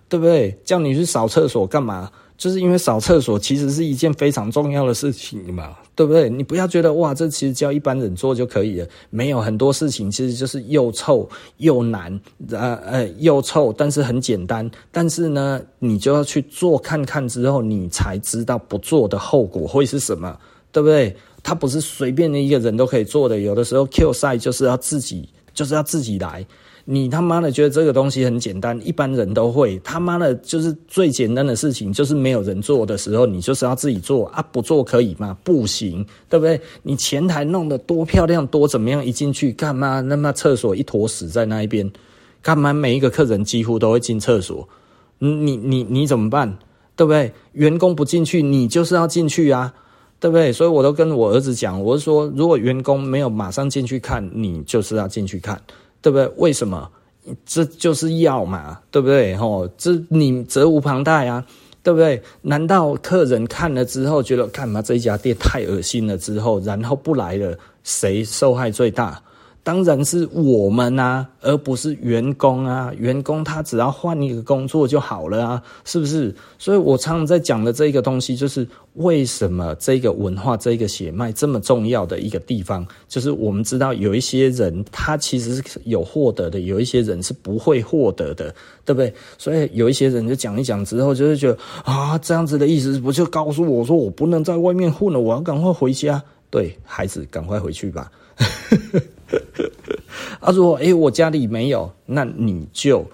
[0.08, 0.56] 对不对？
[0.64, 2.10] 叫你去扫厕所干嘛？
[2.38, 6.28] 就是因为扫厕所其实是一件非常重要的事情嘛，对不对？
[6.28, 8.86] 你不要觉得哇，这其实叫一般人做就可以了。
[9.08, 12.20] 没有很多事情其实就是又臭又难，
[12.50, 14.70] 呃呃又臭，但是很简单。
[14.92, 20.38] 但是呢，你就要去做看看之后，你才知道不做的后果会是什么，
[20.70, 21.16] 对不对？
[21.42, 26.44] 它不是随便的一个人都可以做的，有的时候 Q 赛就是要自己，就是要自己来。
[26.88, 29.76] 你他妈的觉得这个东西很简单，一般人都会。
[29.80, 34.40] 他妈的，就是最简单的事情，就是没有人做的时候，你就是要自己做啊！
[34.52, 35.36] 不做可以吗？
[35.42, 36.60] 不行，对不对？
[36.84, 39.04] 你前台弄得多漂亮，多怎么样？
[39.04, 40.00] 一进去干嘛？
[40.00, 41.90] 那么厕所一坨屎在那一边，
[42.40, 42.72] 干嘛？
[42.72, 44.68] 每一个客人几乎都会进厕所，
[45.18, 46.56] 你你你你怎么办？
[46.94, 47.32] 对不对？
[47.52, 49.74] 员工不进去，你就是要进去啊，
[50.20, 50.52] 对不对？
[50.52, 55.60] 所以我都跟我儿子讲，我是说，如果员工没有马上进去看，你就是要进去看。
[56.06, 56.28] 对不对？
[56.36, 56.88] 为什么？
[57.44, 59.34] 这就是要嘛，对不对？
[59.36, 61.44] 吼，这你责无旁贷啊，
[61.82, 62.22] 对不对？
[62.42, 69.20] 难道客人看了之后觉得，干嘛这一家店太恶心了之后，然后不来了，谁受害最大？
[69.66, 72.92] 当然是我们啊，而不是员工啊。
[72.96, 76.32] 员工他只要换一个工作就好了啊，是不是？
[76.56, 88.54] 所以我常常在讲的这个东西，就是为什么这个文化、这个血脉这么重要的一个地方，就是我们知道有一些人他其实是有获得的，有一些人是不会获得的，
[88.84, 89.12] 对不对？
[89.36, 96.22] 所以有一些人就讲一讲之后，就是觉得啊，这样子的意思，不就告诉我说，我不能在外面混了，我要赶快回家。
[96.50, 98.08] 对，孩子，赶快回去吧。
[100.40, 103.04] 他说：“诶，我家里没有，那你就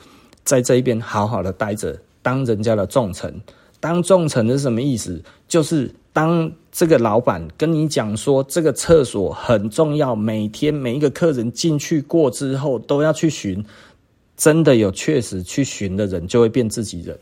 [0.45, 3.35] 在这一边好好的待着，当人家的重臣。
[3.81, 5.23] 当重臣是什么意思？
[5.49, 13.65] 就是当这个老板跟你讲说，这个厕所很重要，每天每一个客人进去过之后都要去寻。
[14.37, 17.17] 真的有确实去寻的人，就会变自己人，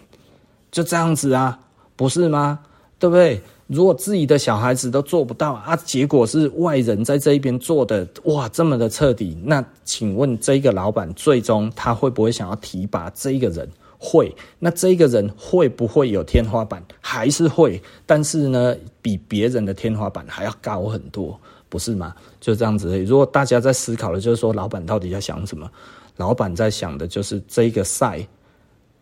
[0.71, 1.59] 就这样子啊，
[1.95, 2.61] 不是吗？
[2.99, 13.69] 对不对？”如果自己的小孩子都做不到啊，结果是外人在这一边做的，哇，这么的彻底，那请问这个老板最终他会不会想要提拔这个人？
[13.97, 14.35] 会。
[14.59, 16.85] 那这个人会不会有天花板？
[17.01, 21.39] 还是会，但是呢，比别人的天花板还要高很多。
[21.69, 22.13] 不是吗？
[22.41, 22.99] 就这样子。
[23.05, 25.71] 如果大家在思考的，就是说老板到底在想什么？
[26.17, 28.27] 老板在想的就是这个赛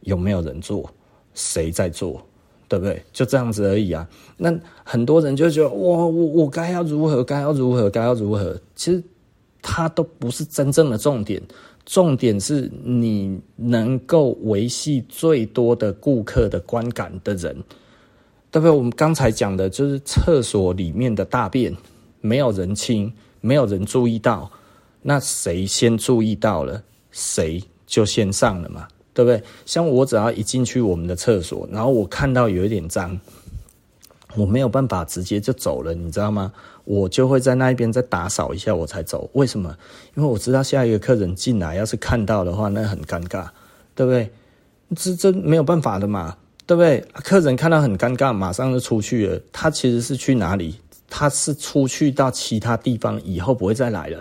[0.01, 0.91] 有没有人做，
[1.33, 2.21] 谁在做，
[2.69, 3.03] 对不对？
[3.13, 4.07] 就这样子而已啊。
[4.37, 4.55] 那
[4.85, 7.25] 很多人就觉得，哇，我我该要如何？
[7.25, 7.89] 该要如何？
[7.91, 8.61] 该要如何？
[8.77, 9.03] 其实
[9.63, 11.43] 它都不是真正的重点。
[11.87, 17.57] 重点是你能够维系最多的顾客的观感的人，
[18.51, 18.71] 对不对？
[18.71, 21.75] 我们刚才讲的就是厕所里面的大便，
[22.21, 23.11] 没有人清，
[23.41, 24.51] 没有人注意到，
[25.01, 28.87] 那谁先注意到了，谁就先上了嘛，
[29.19, 29.43] 对不对？
[29.67, 33.19] 像我只要一进去我们的厕所，然后我看到有一点脏，
[34.37, 36.53] 我没有办法直接就走了，你知道吗？
[36.85, 39.29] 我就会在那一边再打扫一下，我才走。
[39.33, 39.77] 为什么？
[40.15, 43.49] 因为我知道下一个客人进来，要是看到的话，那很尴尬，
[43.97, 44.31] 对不对？
[44.95, 47.05] 这这没有办法的嘛，对不对？
[47.13, 49.41] 客人看到很尴尬，马上就出去了。
[49.51, 50.77] 他其实是去哪里？
[51.11, 54.21] 他是出去到其他地方，以后不会再来了，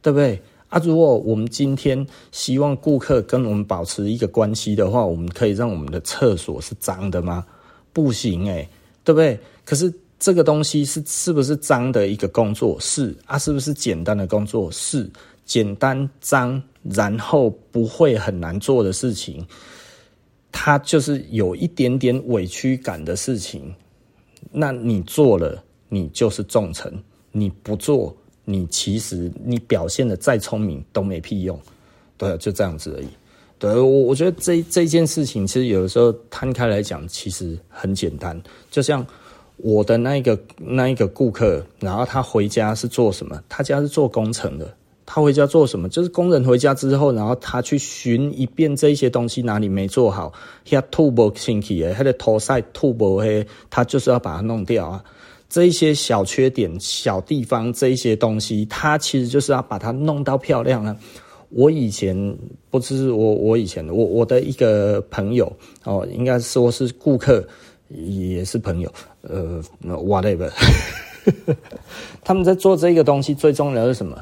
[0.00, 0.40] 对不对？
[0.76, 7.46] 啊，如果我们今天希望顾客跟我们保持一个关系的话，我们可以让我们的厕所是脏的吗？
[7.94, 8.68] 不行诶，
[9.02, 9.38] 对不对？
[9.64, 9.92] 可是。
[10.18, 12.74] 这个东西是是不是脏的一个工作？
[12.80, 14.72] 是啊，是不是简单的工作？
[14.72, 15.06] 是
[15.44, 19.46] 简单脏，然后不会很难做的事情，
[20.50, 23.70] 它就是有一点点委屈感的事情。
[24.50, 26.90] 那你做了，你就是重臣；
[27.30, 28.16] 你不做，
[28.46, 31.60] 你其实你表现得再聪明都没屁用。
[32.16, 33.08] 对，就这样子而已。
[33.58, 39.06] 对，我我觉得这这件事情，其实有的时候摊开来讲，其实很简单，就像。
[39.58, 43.42] 我的那一个那一个顾客，然后他回家是做什么？
[43.48, 44.70] 他家是做工程的。
[45.06, 45.88] 他回家做什么？
[45.88, 50.30] 就是工人回家之后，然后他去寻一遍这些东西哪里没做好，
[50.66, 55.02] 他吐不进去，他的头塞吐不黑，他就是要把它弄掉啊。
[55.48, 60.96] 这一些小缺点、小地方，这一些东西，他其实就是要把它弄到漂亮啊。
[61.50, 62.36] 我以前
[62.70, 65.50] 不是我，我以前我我的一个朋友
[65.84, 67.46] 哦，应该说是顾客。
[67.88, 70.50] 也是朋友，呃，whatever，
[72.24, 74.20] 他们在做这个东西，最重要的是什么？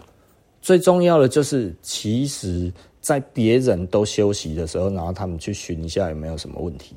[0.61, 2.71] 最重要的就是，其实，
[3.01, 6.95] 在别人都休息的时候，然后他们去寻一下有没有什么问题。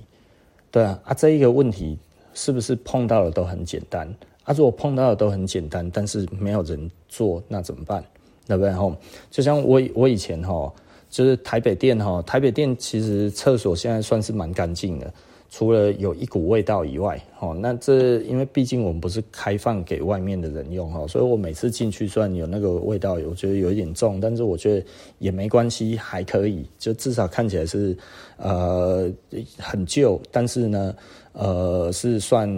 [0.70, 1.98] 对啊，啊，这一个问题
[2.38, 4.08] 是不是碰到的都很简单？
[4.44, 8.04] 啊，如果碰到的都很简单，但是没有人做，那怎么办？
[8.46, 8.72] 对不对？
[8.72, 8.96] 吼，
[9.32, 10.72] 就像我我以前吼，
[11.10, 15.12] 就是台北店吼，台北店其实厕所现在算是蛮干净的。
[15.50, 24.86] 除了有一股味道以外，哦，那这因为毕竟我们不是开放给外面的人用哈，所以我每次进去虽然有那个味道，我觉得有一点重，但是我觉得
[25.20, 27.98] 也没关系，还可以，就至少看起来是
[28.36, 29.10] 呃
[29.58, 30.94] 很旧，但是呢，
[31.38, 32.50] 呃是算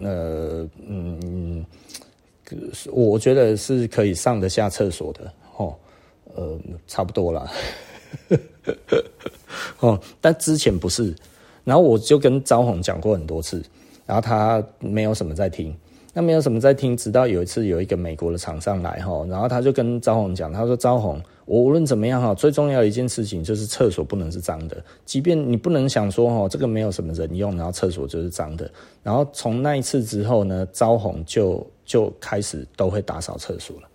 [0.00, 1.64] 呃嗯，
[2.92, 5.74] 我觉得是可以上得下厕所的，哦，
[6.34, 7.50] 呃差不多啦，
[9.80, 11.14] 哦，但之前不是。
[11.64, 13.62] 然后我就跟招红讲过很多次，
[14.06, 15.76] 然后他没有什么在听，
[16.14, 24.76] 那没有什么在听，直到有一次有一个美国的厂商来哈，然后他就跟招红讲，他说招红，我无论怎么样哈，最重要的一件事情就是厕所不能是脏的，
[25.06, 28.70] 即便你不能想说哈，这个没有什么人用，然后厕所就是脏的，
[29.02, 33.88] 然后从那一次之后呢，招红就就开始都会打扫厕所了。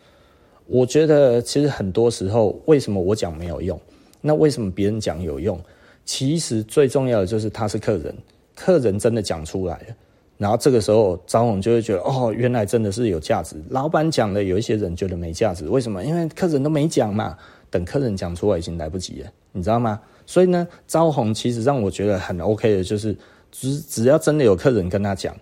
[0.65, 3.79] 我觉得其实很多时候为什么我讲没有用，
[4.19, 5.59] 那为什么别人讲有用？
[6.05, 8.15] 其实最重要的就是他是客人，
[8.55, 9.95] 客人真的讲出来了，
[10.37, 13.55] 然后这个时候张红就会觉得哦，原来真的是有价值。
[13.69, 16.03] 老板讲的有一些人觉得没价值，为什么？
[16.03, 17.37] 因为客人都没讲嘛，
[17.69, 19.99] 等客人讲出来已经来不及了，你知道吗？
[20.25, 23.15] 所以呢，招红其实让我觉得很 OK 的，就是
[23.51, 25.35] 只只要真的有客人跟他讲，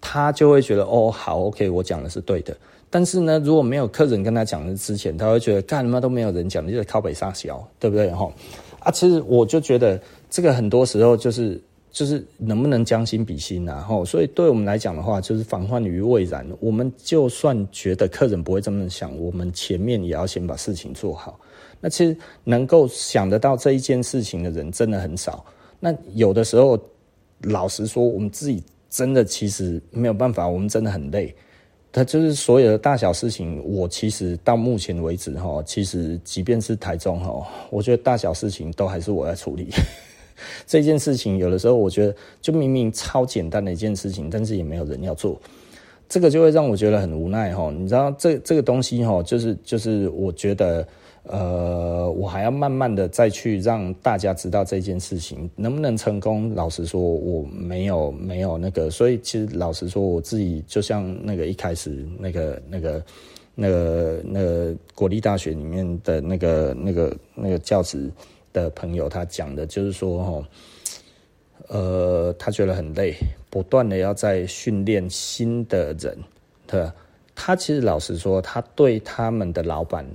[0.00, 2.56] 他就会觉得哦，好 OK，我讲的是对的。
[2.90, 8.10] 但是呢，如果没有客人跟他讲的之前，他会觉得干什么都没有人讲，你就靠北上小，对不对？
[8.10, 8.30] 哈。
[8.80, 11.60] 啊，其实我就觉得这个很多时候就是
[11.94, 16.44] 就是能不能将心比心啊，吼，所以对我们来讲的话，就是防患于未然。
[16.58, 21.38] 我们就算觉得客人不会这么想，我们前面也要先把事情做好。
[21.80, 25.44] 那其实能够想得到这一件事情的人真的很少。
[25.78, 26.76] 那有的时候，
[27.42, 31.32] 老实说，我们自己真的其实没有办法，我们真的很累。
[31.92, 39.68] 他就是所有的大小事情，我其实到目前为止哈，其实即便是台中哈，我觉得大小事情都还是我在处理。
[40.66, 45.40] 这件事情有的时候我觉得就明明超简单的一件事情，但是也没有人要做，
[46.08, 47.70] 这个就会让我觉得很无奈哈。
[47.70, 50.86] 你知道这这个东西哈，就是就是我觉得。
[51.26, 56.54] 呃，我还要慢慢的再去让大家知道这件事情能不能成功。
[56.54, 63.02] 老实说，我没有没有那个，所以其实老实说，我自己就像那个一开始那个那个
[63.54, 68.10] 那个那个国立大学里面的那个那个那个教职
[68.54, 70.46] 的朋友，他讲的就是说，哦，
[71.68, 73.14] 呃，他觉得很累，
[73.50, 76.16] 不断的要在训练新的人，
[76.66, 76.94] 对吧？
[77.34, 80.06] 他其实老实说，他对他们的老板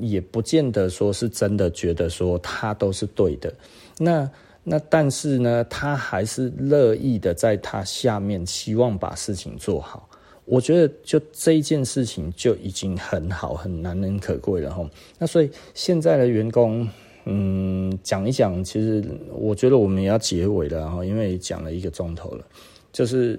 [0.00, 3.52] 也不见得说是真的觉得说他都是对的。
[3.98, 4.28] 那
[4.64, 10.08] 那但是呢，他还是乐意的在他下面希望把事情做好。
[10.44, 14.88] 我觉得就这一件事情就已经很好，很难能可贵了哈。
[15.18, 16.88] 那所以现在的员工，
[17.24, 22.44] 嗯，讲一讲，其实我觉得我们也要结尾了哈，因为讲了一个钟头了，
[22.92, 23.38] 就是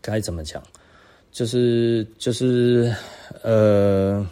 [0.00, 0.62] 该怎么讲，
[1.30, 2.94] 就是就是
[3.42, 4.26] 呃，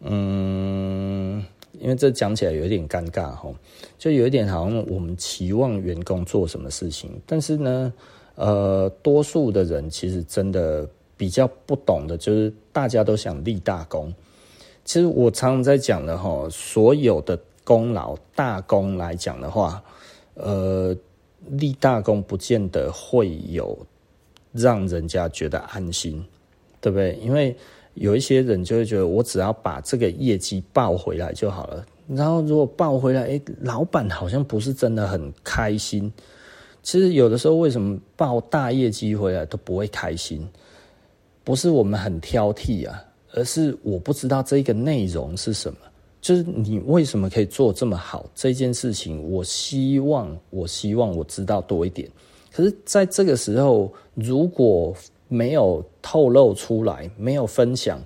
[0.00, 1.44] 嗯，
[1.80, 3.52] 因为这讲起来有点尴尬哈，
[3.98, 7.92] 就有一点好像我们期望员工做什么事情，但是呢。
[8.36, 10.84] 呃，多数的人其实真的
[11.16, 14.12] 比较不懂的，就是大家都想立大功。
[14.84, 19.82] 其实我常常在讲的哈，所有的功劳大功来讲的话，
[20.34, 20.94] 呃，
[21.48, 23.76] 立大功不见得会有
[24.52, 26.24] 让人家觉得安心，
[26.80, 27.14] 对不对？
[27.22, 27.56] 因为
[27.94, 31.86] 有一些人就会觉得，我只要把这个业绩报回来就好了。
[32.06, 36.12] 然后如果报回来，哎，老板好像不是真的很开心。
[36.82, 40.46] 其实有的时候，为什么报大业绩回来都不会开心？
[41.42, 43.02] 不是我们很挑剔啊，
[43.34, 45.78] 而是我不知道这个内容是什么。
[46.20, 49.22] 就是你为什么可以做这么好这件事情？
[49.30, 52.08] 我希望，我希望我知道多一点。
[52.50, 54.94] 可是在这个时候，如果
[55.28, 58.02] 没有透露出来，没有分享，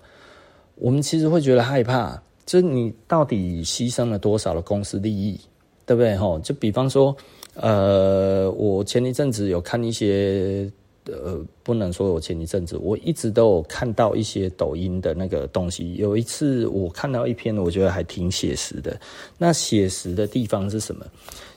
[0.75, 2.21] 我们其实会觉得害怕。
[2.45, 5.39] 就是你到底牺牲了多少的公司利益，
[5.87, 6.17] 对不对？
[6.17, 7.17] 吼，就比方说。
[7.61, 10.71] 呃，我前一阵子有看一些，
[11.13, 15.95] 呃，不能说我前一阵子，我一直都有看到一些抖音的那个东西。
[15.95, 18.99] 有一次我看到一篇，我觉得还挺写实的。
[19.37, 21.05] 那写实的地方是什么？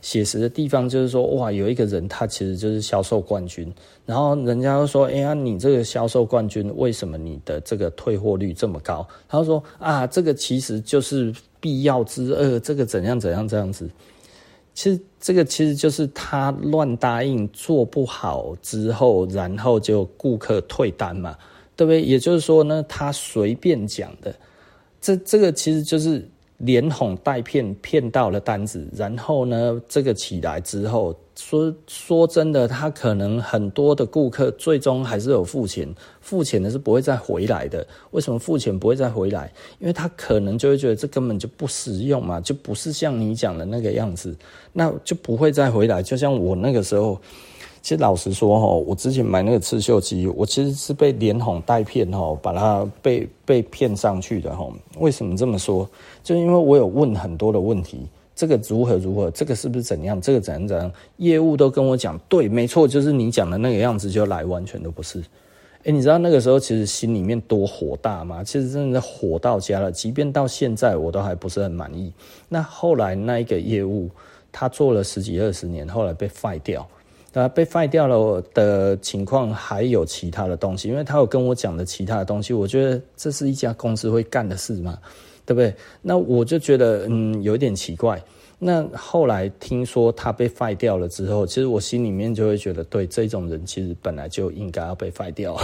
[0.02, 3.72] 写实的地方就是说，哇，有一个人他其实就是销售冠军，
[4.06, 9.08] 然后人家就说，哎呀，你这个销售冠军，为什么你的这个退货率这么高？
[9.28, 13.88] 他说啊，这个其实就是必要之恶，这个怎样怎样这样子。
[14.82, 21.38] 其实这个其实就是他乱答应做不好之后，然后就顾客退单嘛，
[21.76, 22.02] 对不对？
[22.02, 24.34] 也就是说呢，他随便讲的，
[25.00, 26.28] 这这个其实就是。
[26.64, 35.88] 连哄带骗骗到了单子，然后呢，这个起来之后，说说真的，他可能很多的顾客最终还是有付钱，
[36.20, 37.86] 付钱的是不会再回来的。
[38.12, 39.52] 为什么付钱不会再回来？
[39.80, 44.36] 因为他可能就会觉得这根本就不实用嘛，就不是像你讲的那个样子，
[44.74, 46.04] 那就不会再回来。
[46.04, 47.20] 就像我那个时候。
[47.82, 54.68] 其实老实说哈，我之前买那个刺绣机，我其实是被连哄带骗哈，把它被被骗上去的哈。
[55.00, 55.90] 为什么这么说？
[56.24, 65.20] 就因为我有问很多的问题，这个如何如何，这个是不是怎样，这个怎样怎样，业务都跟我讲，对，没错，就是你讲的那个样子就来，完全都不是。
[65.84, 68.44] 哎，你知道那个时候其实心里面多火大吗？
[68.44, 72.14] 其实真的火到家了，即便到现在我都还不是很满意。
[72.48, 74.08] 那后来那一个业务，
[74.52, 76.88] 他做了十几二十年，后来被 fire 掉。
[77.34, 84.98] 那被废掉了的情况还有其他的东西，因为他有跟我讲的其他的东西，我觉得这是一家公司会干的事嘛，
[85.46, 85.74] 对不对？
[86.02, 88.22] 那我就觉得嗯有一点奇怪。
[88.60, 95.58] 那后来听说他被废掉了之后，其实我心里面就会觉得，对这种人其实本来就应该要被废掉。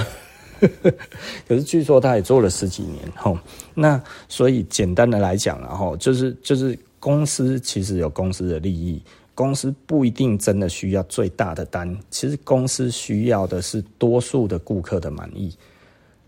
[1.48, 3.38] 可是据说他也做了十几年吼，
[3.76, 9.00] 那所以简单的来讲，然后就是就是公司其实有公司的利益。
[9.38, 15.56] 公司不一定真的需要最大的单，其实公司需要的是多数的顾客的满意。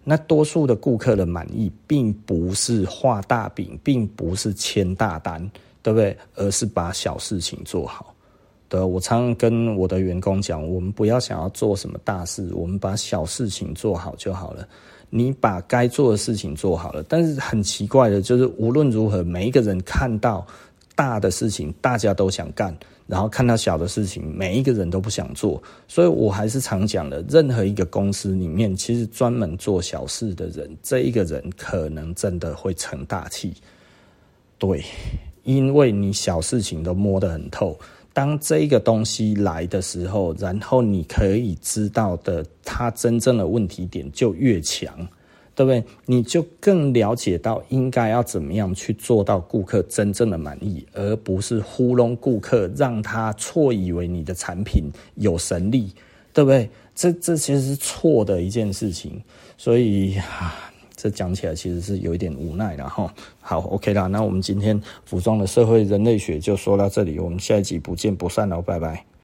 [0.03, 5.41] 那多数的顾客的满意，并不是画大饼，并不是签大单，
[5.82, 6.16] 对不对？
[6.36, 8.14] 而是把小事情做好。
[8.68, 14.68] 对，我常常跟我的员工讲，我们不要想要做什么大事，我们把小事情做好就好了。
[15.10, 20.45] 你把该做的事情做好了，但是很奇怪的就是，无论如何，每一个人看到
[20.93, 22.76] 大的事情，大家都想干。
[23.10, 33.52] 然后看到小的事情，每一个人都不想做，所以我还是常讲的，任何一个公司里面，其实专门做小事的人，这一个人可能真的会成大器。
[34.60, 34.86] 对，
[35.41, 37.76] 因为你小事情都摸得很透，
[38.14, 44.95] 当这个东西来的时候，然后你可以知道的，它真正的问题点就越强。
[45.60, 45.84] 对不对？
[46.06, 55.91] 你就更了解到应该要怎么样去做到顾客真正的满意，而不是糊弄顾客，让他错以为你的产品有神力，
[56.31, 56.69] 对不对？
[56.95, 59.22] 这这其实是错的一件事情。
[59.57, 63.14] 所以啊，这讲起来其实是有一点无奈的哈。
[63.41, 69.10] 好，OK 啦，那我们今天服装的社会人类学就说到这里，我们下一集不见不散喽，拜拜。